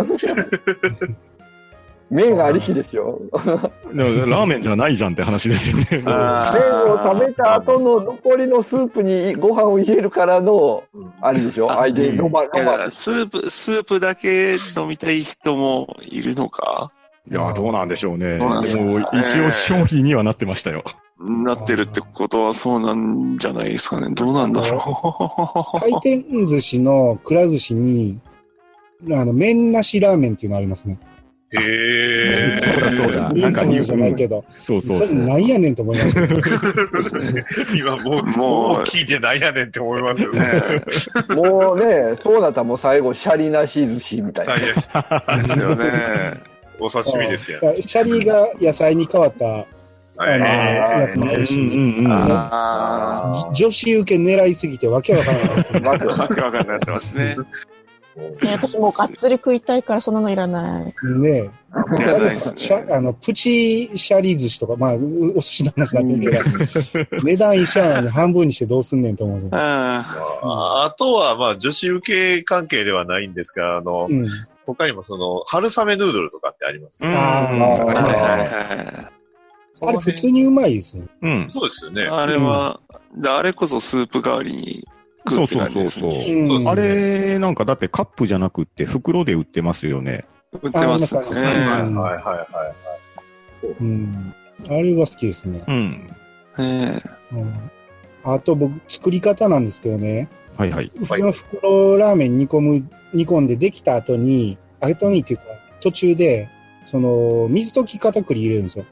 [2.08, 3.20] 麺がありきですよ。
[3.32, 6.02] ラーメンじゃないじゃんって話ですよね。
[6.06, 10.84] あ麺を食べた後の残りのスープにご飯を入れるからの、
[11.20, 12.42] あれでしょ、あ相手に飲ま、
[12.90, 16.92] スープ、スープだけ飲みたい人もいるのか？
[17.30, 18.38] いや、どうなんでしょうね。
[18.38, 18.62] もう
[19.20, 20.84] 一応商品にはなってましたよ。
[21.18, 24.14] なってるってことはそうなんじゃないですかね。
[24.14, 28.20] どうなんだろ回転寿司のくら寿司に、
[29.10, 30.98] あの、麺なしラーメンっていうのありますね。
[31.52, 32.54] へえ。
[32.54, 33.32] そうだそうだ。
[33.32, 35.06] なんかニュースじゃないけど、そうそうそう。
[35.08, 36.20] それなんやねんと思いました。
[37.74, 40.40] 今もう、もう聞いてないやねんって思いますよね。
[40.40, 40.50] ね
[41.34, 44.56] もうね、そうなったらもう最後、シャリなし寿司みたいな。
[44.56, 45.86] 最悪えですよね。
[46.78, 47.60] お刺身ですよ。
[47.80, 49.66] シャリが野菜に変わった、
[50.18, 52.02] あはいの、やつも美味し
[53.54, 55.80] 女子受け狙いすぎてわけわからなかった。
[55.90, 56.06] わけあ。
[56.06, 57.36] わかんなくなってますね。
[58.16, 60.84] ね私もうがっつり食いたいからそんなのいらない。
[61.18, 61.50] ねえ。
[62.90, 69.48] あの、プチシャリ寿司とか、まあ、うお寿司の話になってるけど、値段一緒なのに半分にしてどうすんねんと思う。
[69.52, 70.02] あ
[70.42, 74.26] ああとは、まあ、女子受け関係ではないんですが、あの、うん。
[74.66, 77.10] 他にもその、春雨ヌードルとかってありますよ。
[77.10, 77.46] うんああ。
[77.46, 81.04] はいはいーはあれ普通にうまいですよ。
[81.22, 81.50] うん。
[81.52, 82.06] そうですよねい。。
[82.06, 82.80] あれは、
[83.14, 84.84] であれこそスープ代わりに
[85.28, 86.32] 食うって感じですそうそうね。
[86.32, 90.24] うんあれ、なんかだってカップじゃなくって袋で売ってますよね。
[90.62, 91.20] 売ってますね。
[91.20, 91.26] は
[91.78, 92.44] いうんはいはいは
[93.64, 93.66] い。
[93.80, 94.34] うん。
[94.66, 95.62] あれは好きですね。
[95.66, 96.10] うん。
[96.58, 97.02] ね
[97.32, 97.70] うん。
[98.24, 100.28] あと僕、作り方なんですけどね。
[100.56, 100.90] はいはい。
[100.96, 105.44] 普通の袋ラーメン煮込む、煮込んでできた後に、後にっていうか、
[105.80, 106.48] 途中で、
[106.86, 108.84] その、水溶き片栗入れるんですよ。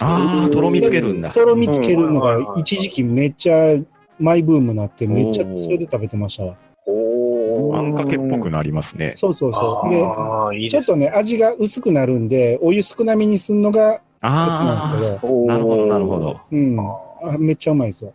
[0.00, 1.30] ああ、とろみつけるんだ。
[1.30, 3.76] とろみつけるのうんが一時期めっちゃ
[4.18, 6.56] マイブームになって、めっちゃそれで食べてましたわ。
[6.86, 9.10] おあんかけっぽくなりますね。
[9.10, 9.90] そうそうそう。
[9.90, 16.40] で、ああ、いいちょっとね、味が薄くなるんで、お湯少なめにするのがコツなんですけあど、あ、なるほど、なるほど。
[16.50, 16.78] うん。
[16.80, 18.12] あめっちゃうまいですよ。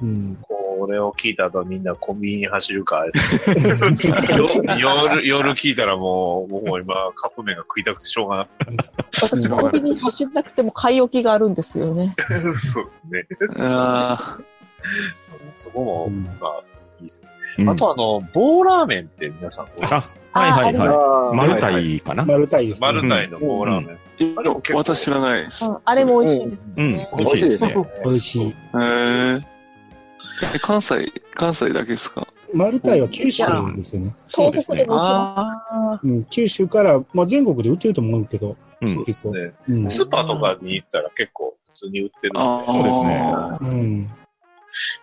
[0.00, 0.38] うん。
[0.82, 3.04] これを聞いた後みんなコンビニに走るか。
[3.06, 3.12] よ
[4.76, 8.46] 夜、夜聞いたらもう、もう今カップ麺が食いたくてしょうがな
[9.22, 12.16] 私、コンビニに走んなくても買い置きがあるんですよね。
[12.72, 13.26] そうですね。
[13.60, 14.38] あ
[15.54, 16.62] そこも、うんまあ、
[16.98, 17.28] いいですね。
[17.58, 19.92] うんあとあの、棒ラーメンって皆さんご存知
[20.32, 21.36] あ、はいはいあはあい。
[21.36, 22.24] マルタイかな？
[22.24, 22.86] マルタイですね。
[22.88, 23.98] マルタイの棒ラーメン。
[24.18, 25.64] ーあれも結構私知らないです。
[25.64, 27.08] うん、あれも美味しいですうんね。。
[27.16, 27.76] 美味しいですね。
[28.04, 28.46] 美味しい。
[28.48, 29.51] へえ。
[30.54, 32.26] え関西、関西だけですか？
[32.54, 33.44] マルタイは九州
[33.76, 34.14] ですよね。
[34.28, 39.04] そうですねあうん、九州から、まあ、全国で売ってると思うけど、うん。
[39.04, 39.32] 結構。
[39.34, 39.90] ね、うん。
[39.90, 42.58] スーパーとかに行ったら結構普通に売ってるんであ。
[42.58, 44.10] あそうですねうん。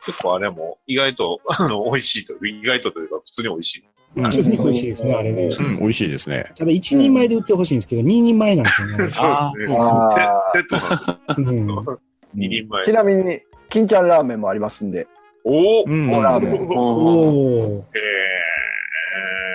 [0.06, 3.84] 結構あれも意外と、 あの、美味しいと、意外とというか普通に美味しい。
[4.16, 5.44] 普通に美味しいですね、あれね。
[5.46, 6.52] うん、美味しいですね。
[6.56, 8.94] ただ、一人前で売ってほしいんですけど、二人前なんですよね。
[9.20, 9.78] あそうですね。
[9.80, 12.00] あセセットなんですうん。
[12.36, 12.94] 二人前ち。
[12.94, 13.40] なみに、
[13.70, 15.08] 金ちゃんラーメンもありますんで。
[15.44, 16.10] おお、うん。
[16.10, 17.84] 棒ラーメンおーおー。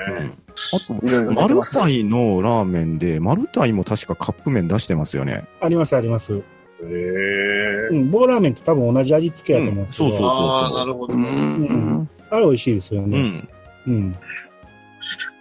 [0.08, 0.32] えー、
[0.76, 5.44] あと、いろいろマルタイのラーメンで、マルタイも確かカップ麺出してますよね。
[5.60, 6.42] あります、あります。
[6.80, 7.94] えーう。
[7.94, 8.10] ん。
[8.10, 11.16] 棒ラーメンと多分同じ味付けやと思うんですけど、うんそうそうああ、なるほどう。
[11.16, 12.10] うんん。
[12.30, 13.18] あれ美味しいですよね。
[13.18, 13.48] うん。
[13.86, 14.16] うん。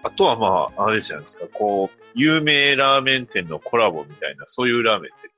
[0.03, 5.29] あとはまあ、あれじゃないですか、こう、有名ラーメン店のコラボみたいな、そういうラーメンって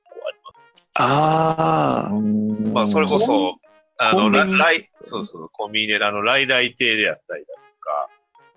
[0.98, 2.72] ありああ。
[2.72, 3.58] まあ、それこそ、
[3.98, 8.08] あの、ラライ、そうそう、コンビニで、あの、ライライ亭であったりだとか、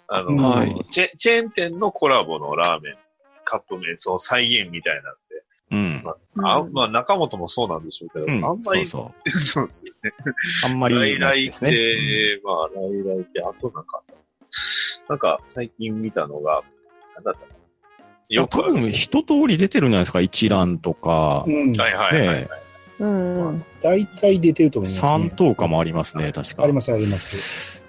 [0.08, 2.96] あの、はいチェチェーン店のコラボのラーメン、
[3.46, 6.04] カップ麺、その再現みたいなんで、うん。
[6.44, 10.12] あまあ、中本もそうなんでしょうけど、うんあんまり、そそうですよね。
[10.66, 11.72] あんまりラないイライっですね。
[11.72, 14.02] て、まあ、ライライって、あとなんか、
[15.08, 16.64] なんか、最近見たのが、
[17.16, 17.59] なんだったかな。
[18.30, 18.64] よく多。
[18.72, 20.22] 分一通り出てるんじゃないですか。
[20.22, 21.76] 一覧とかう、ん。
[21.76, 22.50] はいはいはい、はいね
[23.00, 23.66] うんうん。
[23.82, 25.30] 大体出てると思います、三ね。
[25.36, 26.64] 等かもありますね、確か。
[26.64, 27.84] あります、あります。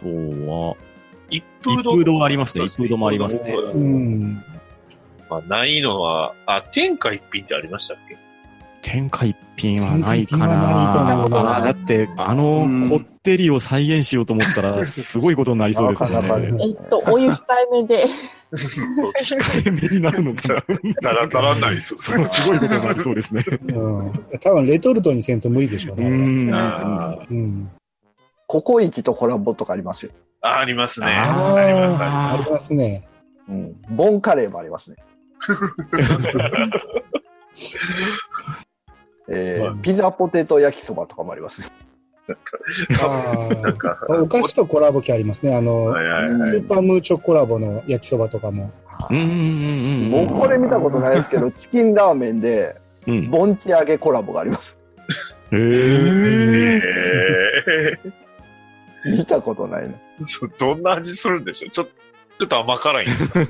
[0.00, 0.76] あとは、
[1.30, 4.42] 一風一風堂ありますね一風堂もありますねうん。
[5.30, 8.16] まあ、ないのは、あ、天下一品ってありましたっけ？
[8.82, 11.14] 天下一品はないか天下一品はないとな。
[11.16, 16.10] 思うなあーだって、あのうんこってりを再現しようと思ったら、すごいことになりそうですね。
[16.60, 17.38] えっと、お湯控
[17.76, 18.06] えめで、
[18.56, 20.64] そう控えめになるのかな。
[21.02, 21.98] ザラザラになりそう。
[21.98, 23.44] そう、すごいことになりそうですね。
[23.48, 24.24] うん。
[24.40, 26.08] 多分レトルトにせんと無理でしょううね。
[26.50, 26.54] ん。
[26.54, 27.70] あうん。
[28.46, 30.12] ココイチとコラボとかありますよ。
[30.40, 31.06] あ、ありますね。
[31.06, 33.06] ああります、ありありますね。
[33.48, 33.76] うん。
[33.90, 34.96] ボンカレーもありますね。
[39.30, 41.66] えーうんピザポテト焼きそばとかもありますね。
[43.02, 44.12] あなんか、あ。
[44.14, 45.54] お菓子とコラボ機ありますね。
[45.54, 48.70] あの、はいはいはいスーパームーチョコラボの焼きそばとかも。
[49.10, 49.30] うんうんうん
[50.14, 50.26] うん。
[50.28, 52.76] 僕これ見たことないですけど、チキンラーメンで、
[53.06, 53.30] うん。
[53.30, 54.78] ボンチ揚げコラボがあります。
[55.52, 58.12] へえー。
[59.12, 59.94] ー見たことないな。
[60.22, 61.70] そうどんな味するんでしょう？
[61.70, 61.92] ちょっと、
[62.40, 63.40] ちょっと甘辛いんですか？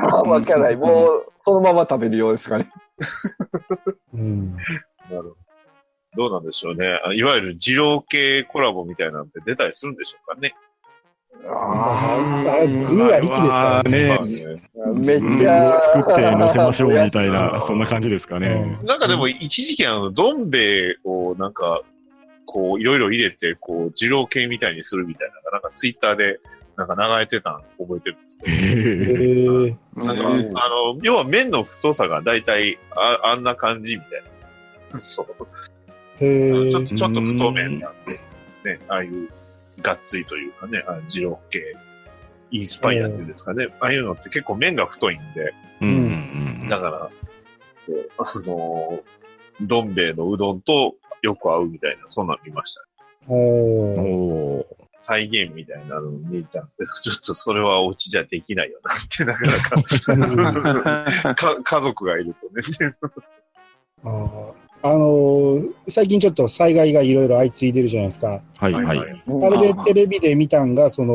[0.00, 0.76] あーわかんない。
[0.76, 2.68] もう、そのまま食べるようですかね。
[4.12, 4.56] うん。
[4.56, 4.62] な
[5.10, 5.36] るほど。
[6.18, 7.00] どうなんでしょうね。
[7.06, 10.52] あいわゆる二郎系コラボみたいなんて出たりするんでしょうかね。
[11.46, 12.18] あ
[12.60, 14.18] あ、具ありきですからね。
[14.96, 15.80] めっちゃ。
[15.80, 18.80] 作って乗せましょうみたいな、そんな感じですかね。
[18.82, 21.82] なんかでも一時期あの、どん兵衛をなんか、
[22.46, 26.40] こう、いろいろ入れて、こう、二郎系みたいにするみたいなのが、なんかツイッターで、
[26.76, 28.56] なんか流れてたの覚えてるんですけど。
[28.56, 29.76] へえ。
[29.94, 34.22] なんか、ねあの、要は麺の太さがだいたいああんな感じみたい
[34.92, 35.00] な。
[35.00, 35.46] そう。
[36.18, 37.92] ちょっと、ちょっと太麺なん。
[38.04, 38.20] で、
[38.64, 39.28] ね、ああいう、
[39.80, 41.72] がっつりというかね、あの二郎系、
[42.50, 45.88] インスパイアっていうんですかね、ああいうのって結構麺が太いんで、うん。
[45.88, 45.94] うん。
[46.62, 47.10] うんだから、
[47.86, 49.02] そう、あの、
[49.62, 52.84] どん兵衛のうどんとよく合うみたいな、そんなの見ました。
[53.28, 54.00] おー。
[54.00, 61.34] おー再現みたいなのを見たんで、 ちょっとそれはオチじゃできないよなって、なかなか。
[61.34, 62.94] か 家族がいるとね。
[64.04, 68.40] あーあのー最近ちょっと災害がいろいろ相次いでるじゃないですか。
[68.58, 68.98] はいはい。
[68.98, 71.14] あれでテレビで見たんが、その、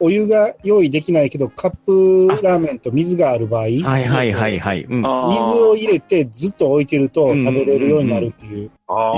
[0.00, 4.84] お湯が用意できないけど、カップラーメンと水がある場合、水はいはいはいはい。
[4.84, 8.70] うんあを入れてずっと置いてると食べれるようになるっていう。
[8.86, 9.12] あ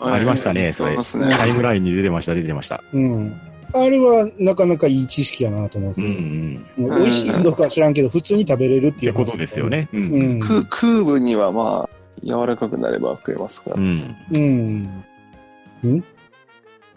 [0.00, 0.14] あ。
[0.14, 1.34] ありましたねそれありますね。
[1.36, 2.82] タイムラインに出てました、出てました。
[2.92, 3.40] うん。
[3.74, 6.98] あれはなかなかいい知識やなと思うんですうんうよ。
[6.98, 9.68] 美味しいかどうかは知らんけど、普通に食べれるっていう話ってことですよ。
[9.68, 9.88] ね。
[9.92, 9.96] う。
[9.96, 10.40] うんん。
[10.40, 13.76] 食う食う分にはまあ、柔らかくなれば食えますから。
[13.76, 14.16] うん。
[14.34, 15.94] うん。
[15.96, 16.04] ん？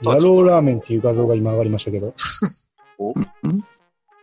[0.03, 2.13] ヤローラーメンっていう画像が今上がりましたけど。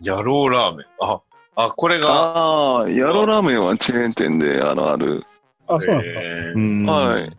[0.00, 0.86] 野郎ラーメン。
[1.00, 1.20] あ、
[1.56, 5.24] あ、これが、ああ、ヤロラーメンはチェーン店であのある。
[5.66, 6.20] あ、そうなんですか。
[6.20, 7.30] えーうんはい。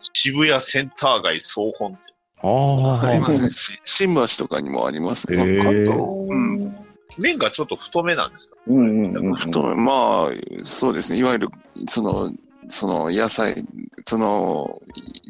[0.00, 2.00] 渋谷センター街総本店。
[2.42, 3.08] ああ。
[3.08, 3.50] ありますね。
[3.50, 5.38] し新橋とかにもありますね。
[5.38, 6.76] へー関東うん。
[7.18, 8.56] 麺がちょっと太めなんですか？
[8.66, 9.34] うんうんうん。
[9.36, 11.18] 太めまあ、そうですね。
[11.18, 11.48] いわゆる、
[11.88, 12.32] その、
[12.68, 13.64] その野菜、
[14.04, 14.80] その、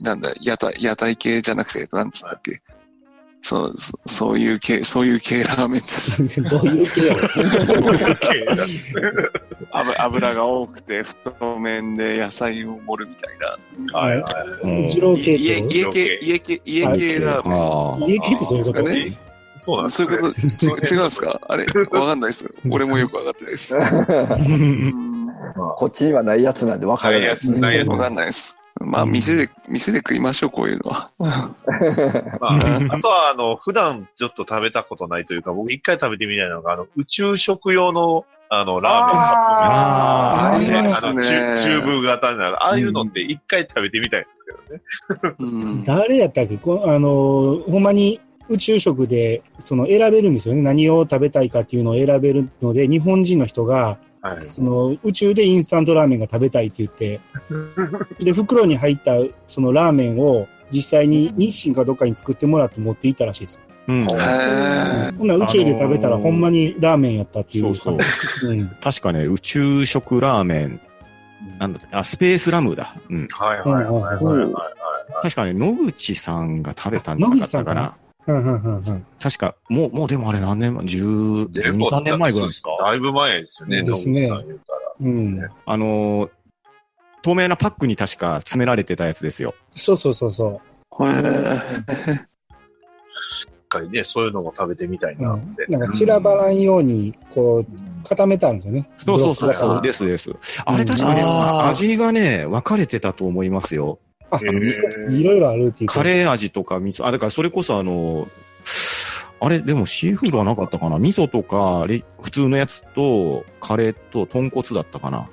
[0.02, 2.60] なんだ、屋台、屋台系じゃなくて、なんつったっけ？
[3.42, 6.42] そう、そそういう系、そういう系ラーメンです。
[6.42, 8.46] どういう系。
[9.70, 13.38] 油油が多くて、太麺で野菜を盛るみたい
[13.92, 13.98] な。
[13.98, 14.30] はいは
[14.64, 14.66] い。
[14.66, 18.10] うん家、系、家系、家系ラーメン。
[18.10, 18.82] 家系ってそういうこと？
[18.82, 19.18] ですかね
[19.58, 21.40] そうなんですそういうこと、違うんですか？
[21.48, 22.52] あれ わかんないです。
[22.68, 23.74] 俺もよくわかってないです。
[25.56, 27.20] こっちにはないやつなんで分からない。
[27.20, 27.88] ないやつ、ないやつ。
[27.88, 28.56] わかんないです。
[28.80, 31.10] まあ、店で、店で食いましょう、こういうのは。
[31.18, 42.62] まあ、あとは、あの、普段ちょっと食べたことないというか、僕一回食べてみたいのが、あの、宇宙食用の、あの、ラーメンカップあありますねあの、チューブ型になる。
[42.62, 45.36] ああいうのって一回食べてみたいんですけどね。
[45.40, 46.56] うん誰やったっけ？
[46.58, 50.62] こあの、ほんまに宇宙食で、その選べるんですよね。
[50.62, 53.98] 何を食べたいかっていうのを選べるので、日本人の人が、
[54.34, 54.50] はい。
[54.50, 57.20] その宇宙でインスタントラーメンが食べたいって言って、
[58.24, 59.12] で、袋に入った
[59.46, 63.60] そのラーメンを実際に日清かどっかに作ってもらって持っていったらしいです。
[63.88, 64.04] うん。
[64.04, 67.74] ほんなら宇宙で食べたらあのーほんまにラーメンやったっていう。
[67.74, 67.98] そう
[68.40, 68.50] そう。
[68.50, 68.68] うん。
[68.80, 70.80] 確かね、宇宙食ラーメン、
[71.58, 71.96] なんだっけ？
[71.96, 72.96] あ、スペースラムだ。
[73.08, 73.28] うん。
[73.30, 74.52] はいはいはいはいはいはい。
[75.22, 77.94] 確かね、野口さんが食べたんじゃなかったかな？
[78.26, 82.70] うんうんうんうん確か、もう、もうでもあれ何年前 ?10、12、3年前ぐらいですか？
[82.82, 84.78] だいぶ前ですよね、野ですね口さん言うたら。
[85.00, 85.50] うん。
[85.66, 86.30] あのー、
[87.22, 89.54] 透明なパックに確か詰められてたやつですよ。
[89.74, 90.60] そうそうそうそ
[91.00, 92.24] へー
[93.36, 95.38] 一回ね、そういうのも食べてみたいなう。
[95.38, 95.66] って。
[95.68, 97.66] なんか散らばらんように、こう、
[98.04, 98.88] 固めてあるんですよね。
[98.96, 99.46] そうそうそ
[99.78, 100.30] うですです。
[100.64, 101.22] あれ確かね、
[101.68, 103.98] 味がね、分かれてたと思いますよ。
[105.10, 105.94] いろいろあるっていうか。
[105.94, 108.28] カレー味とか味噌、あ、だからそれこそあの、
[109.38, 115.28] あれ、でもシーフードはなかったかな味噌とか、レ普通のやつと、カレーと豚骨だったかな、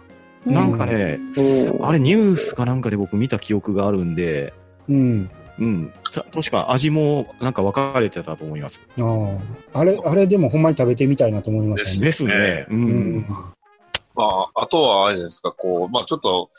[0.45, 1.19] なんかね、
[1.81, 4.53] あれニュースかなんかで僕見た記憶があるんで、
[4.89, 5.29] うん。
[5.59, 5.93] うん。
[6.11, 8.81] た確か味もなんか分かれてたと思います。
[8.99, 9.37] あ
[9.73, 9.79] あ。
[9.79, 11.99] あれ、あれでもほんまに食べてみたいなと思いましたね。
[11.99, 12.65] ですね。
[12.69, 12.73] う。
[12.73, 13.25] うんん。
[14.15, 14.23] ま
[14.55, 16.49] あ、あとはあれですか、こう、まあちょっと、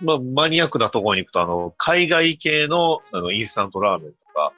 [0.00, 4.52] まあマニアックなところに行くと、あの、海外系の、あの、インスタントラーメンとか、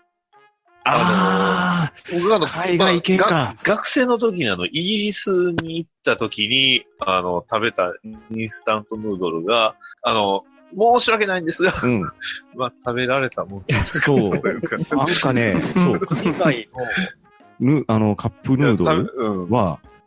[0.91, 3.30] あ僕あの、海外系か。
[3.30, 5.30] まあが学生の時にあの、イギリス
[5.62, 7.93] に行った時に、あの、食べた
[8.30, 10.45] インスタントヌードルが、あの、
[10.76, 12.03] 申し訳ないんですが、あ、うん。
[12.57, 14.30] まあ食べられたもんそう。
[14.97, 16.68] なんかね、そう、海外
[17.61, 19.97] の、ぬ、あの、カップヌードルうんはうん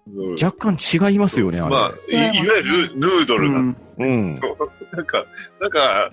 [0.41, 1.69] 若干違いますよね、あれ。
[1.69, 4.35] まあ、いいわゆるヌードルなんうん。
[4.91, 5.25] なんか、
[5.59, 6.11] なんか、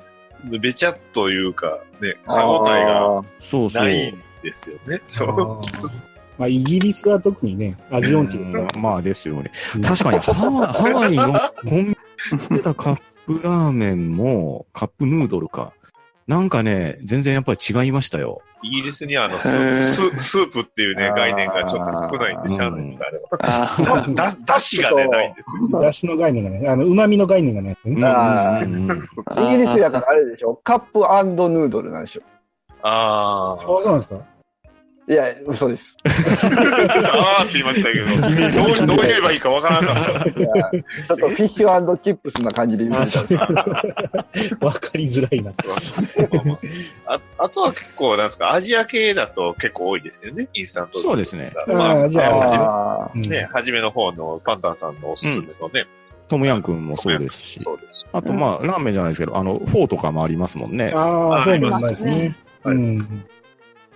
[0.61, 3.85] べちゃっというか、ね、歯応えがそうそう。
[3.85, 5.01] ないんですよね。
[5.07, 5.29] そう。
[5.29, 6.09] あー
[6.39, 8.69] まあ、イギリスは特にね、味音痴ですから。
[8.73, 9.51] うんまあですよね。
[9.75, 11.95] うん確かにハワイ、ハワイのコンビニ
[12.49, 15.73] で出たカップラーメンも、カップヌードルか。
[16.29, 18.43] なんかね、全然やっぱり違いましたよ。
[18.63, 19.87] イギリスにはあのスへー。
[19.89, 22.91] ススープっていうね、概念がちょっと少ないんで、しゃあないん。
[22.91, 23.29] です、あれは。
[23.41, 25.57] あだ、 だしがね、ないんです。
[25.73, 25.81] よ。
[25.81, 27.79] だしの概念がね、あの、旨味の概念がね。
[27.87, 30.61] イギリスやからあれでしょ。
[30.63, 32.23] カップヌードルなんでしょ。
[32.83, 34.17] ああ、そうなんですか？
[35.09, 35.97] いや、嘘です。
[36.05, 36.09] あ。
[37.39, 40.31] ああって言いましたけど、どう、どう言えばいいかわからなかった。
[40.31, 43.39] ちょっとフィッシュチップスな感じで言うあ、そういう
[44.61, 45.53] わかりづらいな。
[47.07, 50.99] ああとは結構、なんですか、アジア系だと結構多いですよね、インスタント。
[50.99, 51.55] そうですね。
[51.67, 55.87] まあ、あーじゃああうんね、初めの方のパンタンさんのおすすめのね、
[56.29, 57.61] トムヤムクンもそうですし。
[57.63, 58.07] そうです。
[58.13, 60.93] あと、まあ、ラーメンじゃないですけど、あの、フォーとかもありますもんね。
[60.95, 62.37] ああ、あフォーもうまいですね。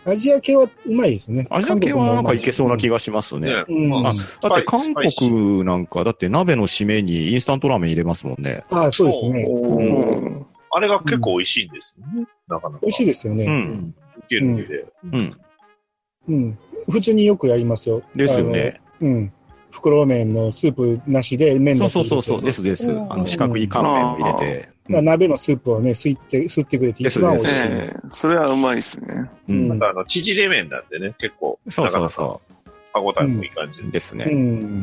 [0.04, 1.46] アジア系はうまいですね。
[1.50, 2.92] アジア系はなんかいけそうな気が。
[2.92, 3.64] がしますね。
[3.68, 3.88] うん。
[3.88, 8.64] まああだって韓国なんか、だって鍋の締めにインスタントラーメン入れますもんね。
[8.70, 10.46] あ、そうですね。
[10.70, 12.26] あれが結構美味しいんですよね。
[12.48, 12.80] なかなか。
[12.82, 13.46] 美味しいですようね。
[13.46, 13.94] ん。
[14.18, 14.86] いけるんで。
[15.04, 15.32] うん。
[16.28, 16.58] うん。
[16.90, 18.02] 普通によくやりますよ。
[18.14, 18.80] ですよね。
[19.00, 19.10] あの。
[19.10, 19.32] うん。
[19.70, 22.42] 袋麺のスープなしで麺そうそうそうそう。
[22.42, 22.92] ですです。
[22.92, 24.71] うんあの、四角い乾麺を入れて。
[24.88, 27.62] まあ、鍋のスープをね、吸って、吸ってくれて一番美味しい。
[27.68, 29.30] ええそれはうまいですね。
[29.48, 32.40] うんうんまたあの、縮れ麺なんでね、結構、そうそうなかそ
[32.92, 33.86] 歯応えもいい感じう。
[33.86, 33.92] で。
[33.92, 34.24] ですね。
[34.24, 34.82] うん。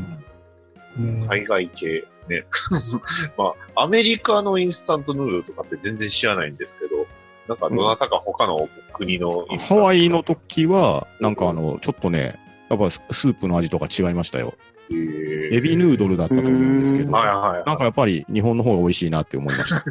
[0.98, 2.46] ね海外系ね。
[3.38, 7.06] まあ、アメリカのインスタントヌードルとかって全然知らないんですけど、
[7.48, 12.40] なんかどなたか他の国のインスタントハワイの時は、なんかあの、ちょっとね、
[12.70, 14.54] やっぱスープの味とか違いましたよ。
[14.92, 17.74] エエビヌードルだったと思うんですけど、はいなはいはい。
[17.74, 19.84] んかやっぱり日本の方が美味しいなって思いました。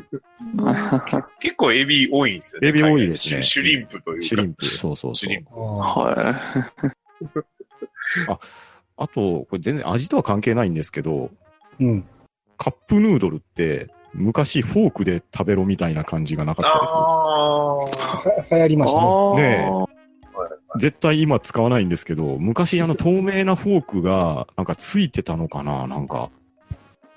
[1.40, 2.68] 結構エビ多いんですよね。
[2.68, 4.22] エビ多いですねシュリンプというか。
[4.22, 5.44] シュリンプ、そうそうそうシュリン。
[5.44, 5.50] プ。
[8.28, 8.40] あは
[8.96, 12.04] あと、これ全然味とは関係ないんですけど、ーうん。
[12.56, 16.92] カップヌードルって、昔フォークで食べろみたいな感じがなかったです。
[16.94, 18.76] あは流行りい。
[18.76, 19.68] ましたね。
[19.70, 19.97] ああ。
[20.78, 26.30] ね絶対今使わないんですけど、昔あの透明なフォークがなんかついてたのかななんか、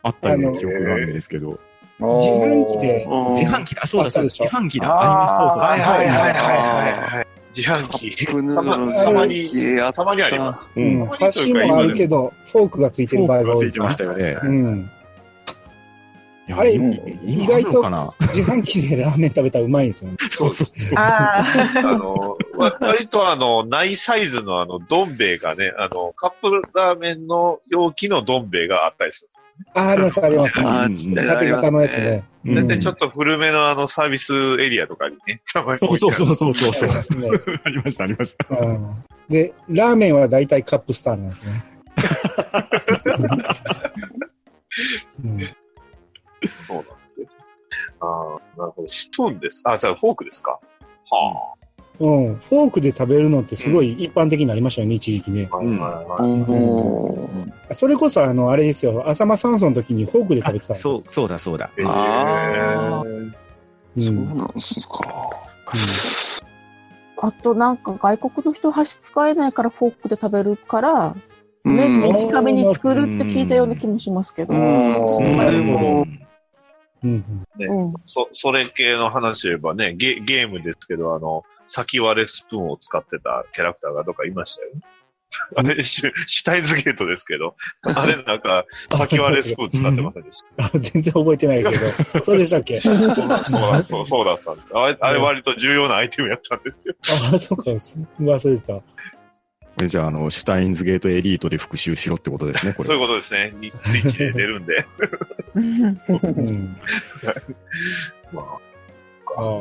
[0.04, 1.60] あったような記憶があるんですけど。
[2.00, 4.46] 自販機でうん自販機だ、そうだ、そうだ、あったでしょ？
[4.46, 5.60] 自販機だ、あります、そうそう。
[5.62, 5.66] あ。
[5.68, 7.28] はいはいはいはいあはい。
[7.56, 8.26] 自販カ機。
[8.26, 9.48] たまに
[9.94, 10.72] たまにあります。
[10.76, 11.06] ううんん。
[11.08, 14.38] 箸もあるけど、フォークがついてる場合が多いですねついてましたよね。
[14.42, 14.90] うん。
[16.48, 18.14] いやあれ今意今ある外とのかな？
[18.34, 20.18] 自販機でラーメン食べたらうまいんですよね。
[20.32, 20.68] そうそう。
[20.96, 21.46] あ
[21.78, 22.36] あの、わ
[22.80, 29.40] 割とあの、ないサイズのあの、どん兵衛がね、あの、カップラーメンの容器のどん兵衛があったりするんです
[29.76, 30.60] あ、あります、あります。
[30.60, 32.24] あちっちゃい縦のやつね。
[32.46, 32.68] うんよ。
[32.68, 36.90] で、ちょっと古めのあの、サービスエリアとかにね、たまにそうそうそうそうそうそう。
[36.90, 37.30] ありますね。
[37.64, 38.58] ありました、ありました。
[38.58, 41.64] うんで、ラーメンは大体カップスターなんですね。
[45.24, 45.40] うん
[46.64, 47.28] そうなんですよ。
[48.02, 48.88] ああ、なるほど。
[48.88, 49.62] スプーンです。
[49.66, 50.52] あ、じゃあフォークですか？
[50.52, 50.60] は
[52.02, 55.48] うん、フォークで食べるのってすごい一般的になりましたよね、一時期ね。
[55.52, 55.58] あ。
[55.58, 55.82] はいはいはい。
[56.52, 60.74] おーそれこそ、あの、あれですよ、浅間山荘の時にフォークで食べてた。
[60.74, 61.70] そう、そうだ、そうだ。
[61.78, 63.32] えーあう
[64.02, 65.02] そうんなんすか。
[65.06, 65.30] あ。
[67.28, 71.16] あとなんか外国の人箸使えないからフォークで食べるから、
[71.64, 74.56] 麺うん短めに作るって聞いたような気もしますけど。
[74.56, 76.08] うん、それも、
[77.04, 77.20] うん
[77.60, 77.94] うん。
[78.06, 84.82] そ、それ系の話で言えばね、ゲゲームですけど、あの、先割れスプーンを使ってたキャラクターがどっかいましたよね。
[85.56, 88.66] あれ、シュシュタインズゲートですけど、 あれなんか、
[88.98, 90.66] 先割れスプーン使ってませんでした？
[90.66, 91.80] あ全然覚えてないけど、
[92.22, 92.82] そうでしたっけ？
[92.82, 94.68] そうだそうそうそうだったんです。
[94.74, 96.96] あれ、あれ割と重要なアイテムやったんですよ。
[97.34, 98.82] あ、そうか、忘れてた。
[99.82, 103.06] えじゃあ、あの、シュタインズゲートエリートで復習しろってことですね、こそういれ。
[103.06, 103.54] うことですね。
[103.58, 104.86] にスイッチで出るんで。
[105.56, 106.78] うん。
[108.34, 108.58] まああ、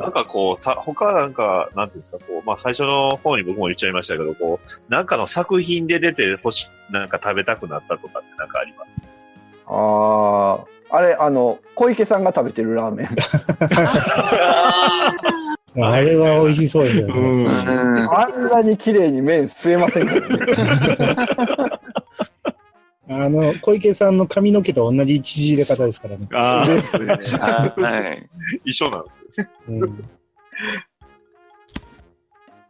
[0.00, 8.90] なんかこう、た、他なんか、なんていうんですか、こう、まあ最初の方に僕も言っちゃいましたけど、こう、なんかの作品で出て欲し、なんか食べたくなったとかってなんかあります？
[9.66, 13.08] ああ、あれ、あの、小池さんが食べてるラーメン。
[15.80, 17.12] あれは美味しそうですよね。
[17.14, 17.48] うん。
[18.12, 20.28] あんなに綺麗に麺吸えませんからね。
[23.38, 26.28] あの、小池さんの髪の毛と同じ縮れ方ですからね。
[26.32, 26.66] あ
[27.40, 28.28] あ、はい。
[28.64, 29.46] 一緒なんですよ。
[29.68, 30.10] うん。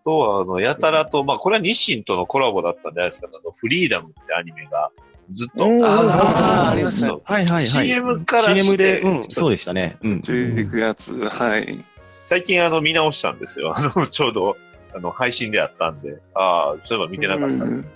[0.04, 4.90] と、あの、やたらと、まあこれは日清とのコラボだったんじゃないですか、あの、フリーダムってアニメが
[5.30, 7.66] ずっと、うんあーありましたはいはいはい。
[7.66, 9.96] CM からして CM で、うん、そうでしたね。
[10.02, 10.20] うん。
[10.20, 11.84] 11月、はい。
[12.24, 13.74] 最近あの見直したんですよ。
[13.76, 14.56] あの、ちょうど、
[14.94, 17.64] あの、配信であったんで、ああ、そういえば見てなかった。
[17.64, 17.86] うん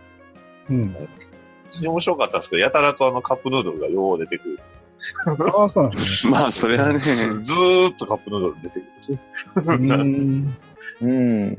[0.71, 0.97] うん。
[1.79, 4.59] 非常に面白かったんですけど、やたらとあのカップヌードルがよう出てくる。
[5.55, 6.33] ああ、そうなんですね。
[6.33, 9.19] まあ、それはね、ずーっとカップヌードル出てくるんですね。
[9.57, 10.57] うーん。
[11.01, 11.59] うん。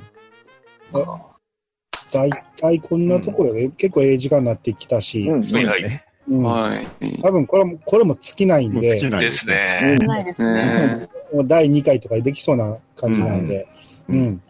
[2.12, 5.44] 大体こんなところで、結構ええ時間になってきたし、うん。
[5.44, 6.06] そうですね。
[6.28, 6.88] うんはい。
[7.22, 9.98] 多分これも、これも尽きないんで、で尽きないですすね。
[10.00, 10.08] ね。
[10.08, 10.66] ないですね。
[10.66, 13.68] ねもう第2回とかできそうな感じなので、
[14.10, 14.44] ううんん。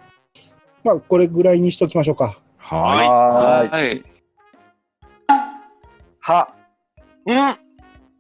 [0.83, 2.37] まあ、これぐらいにしときましょうか。
[2.57, 3.71] はい。
[3.71, 4.14] はい。
[6.27, 6.51] は、
[7.27, 7.55] うん。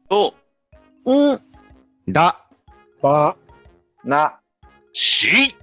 [0.07, 0.35] と、
[1.07, 1.35] うん。
[1.35, 2.13] い。
[2.13, 2.37] だ、
[3.01, 3.35] ば、
[4.03, 4.39] な、
[4.93, 5.55] し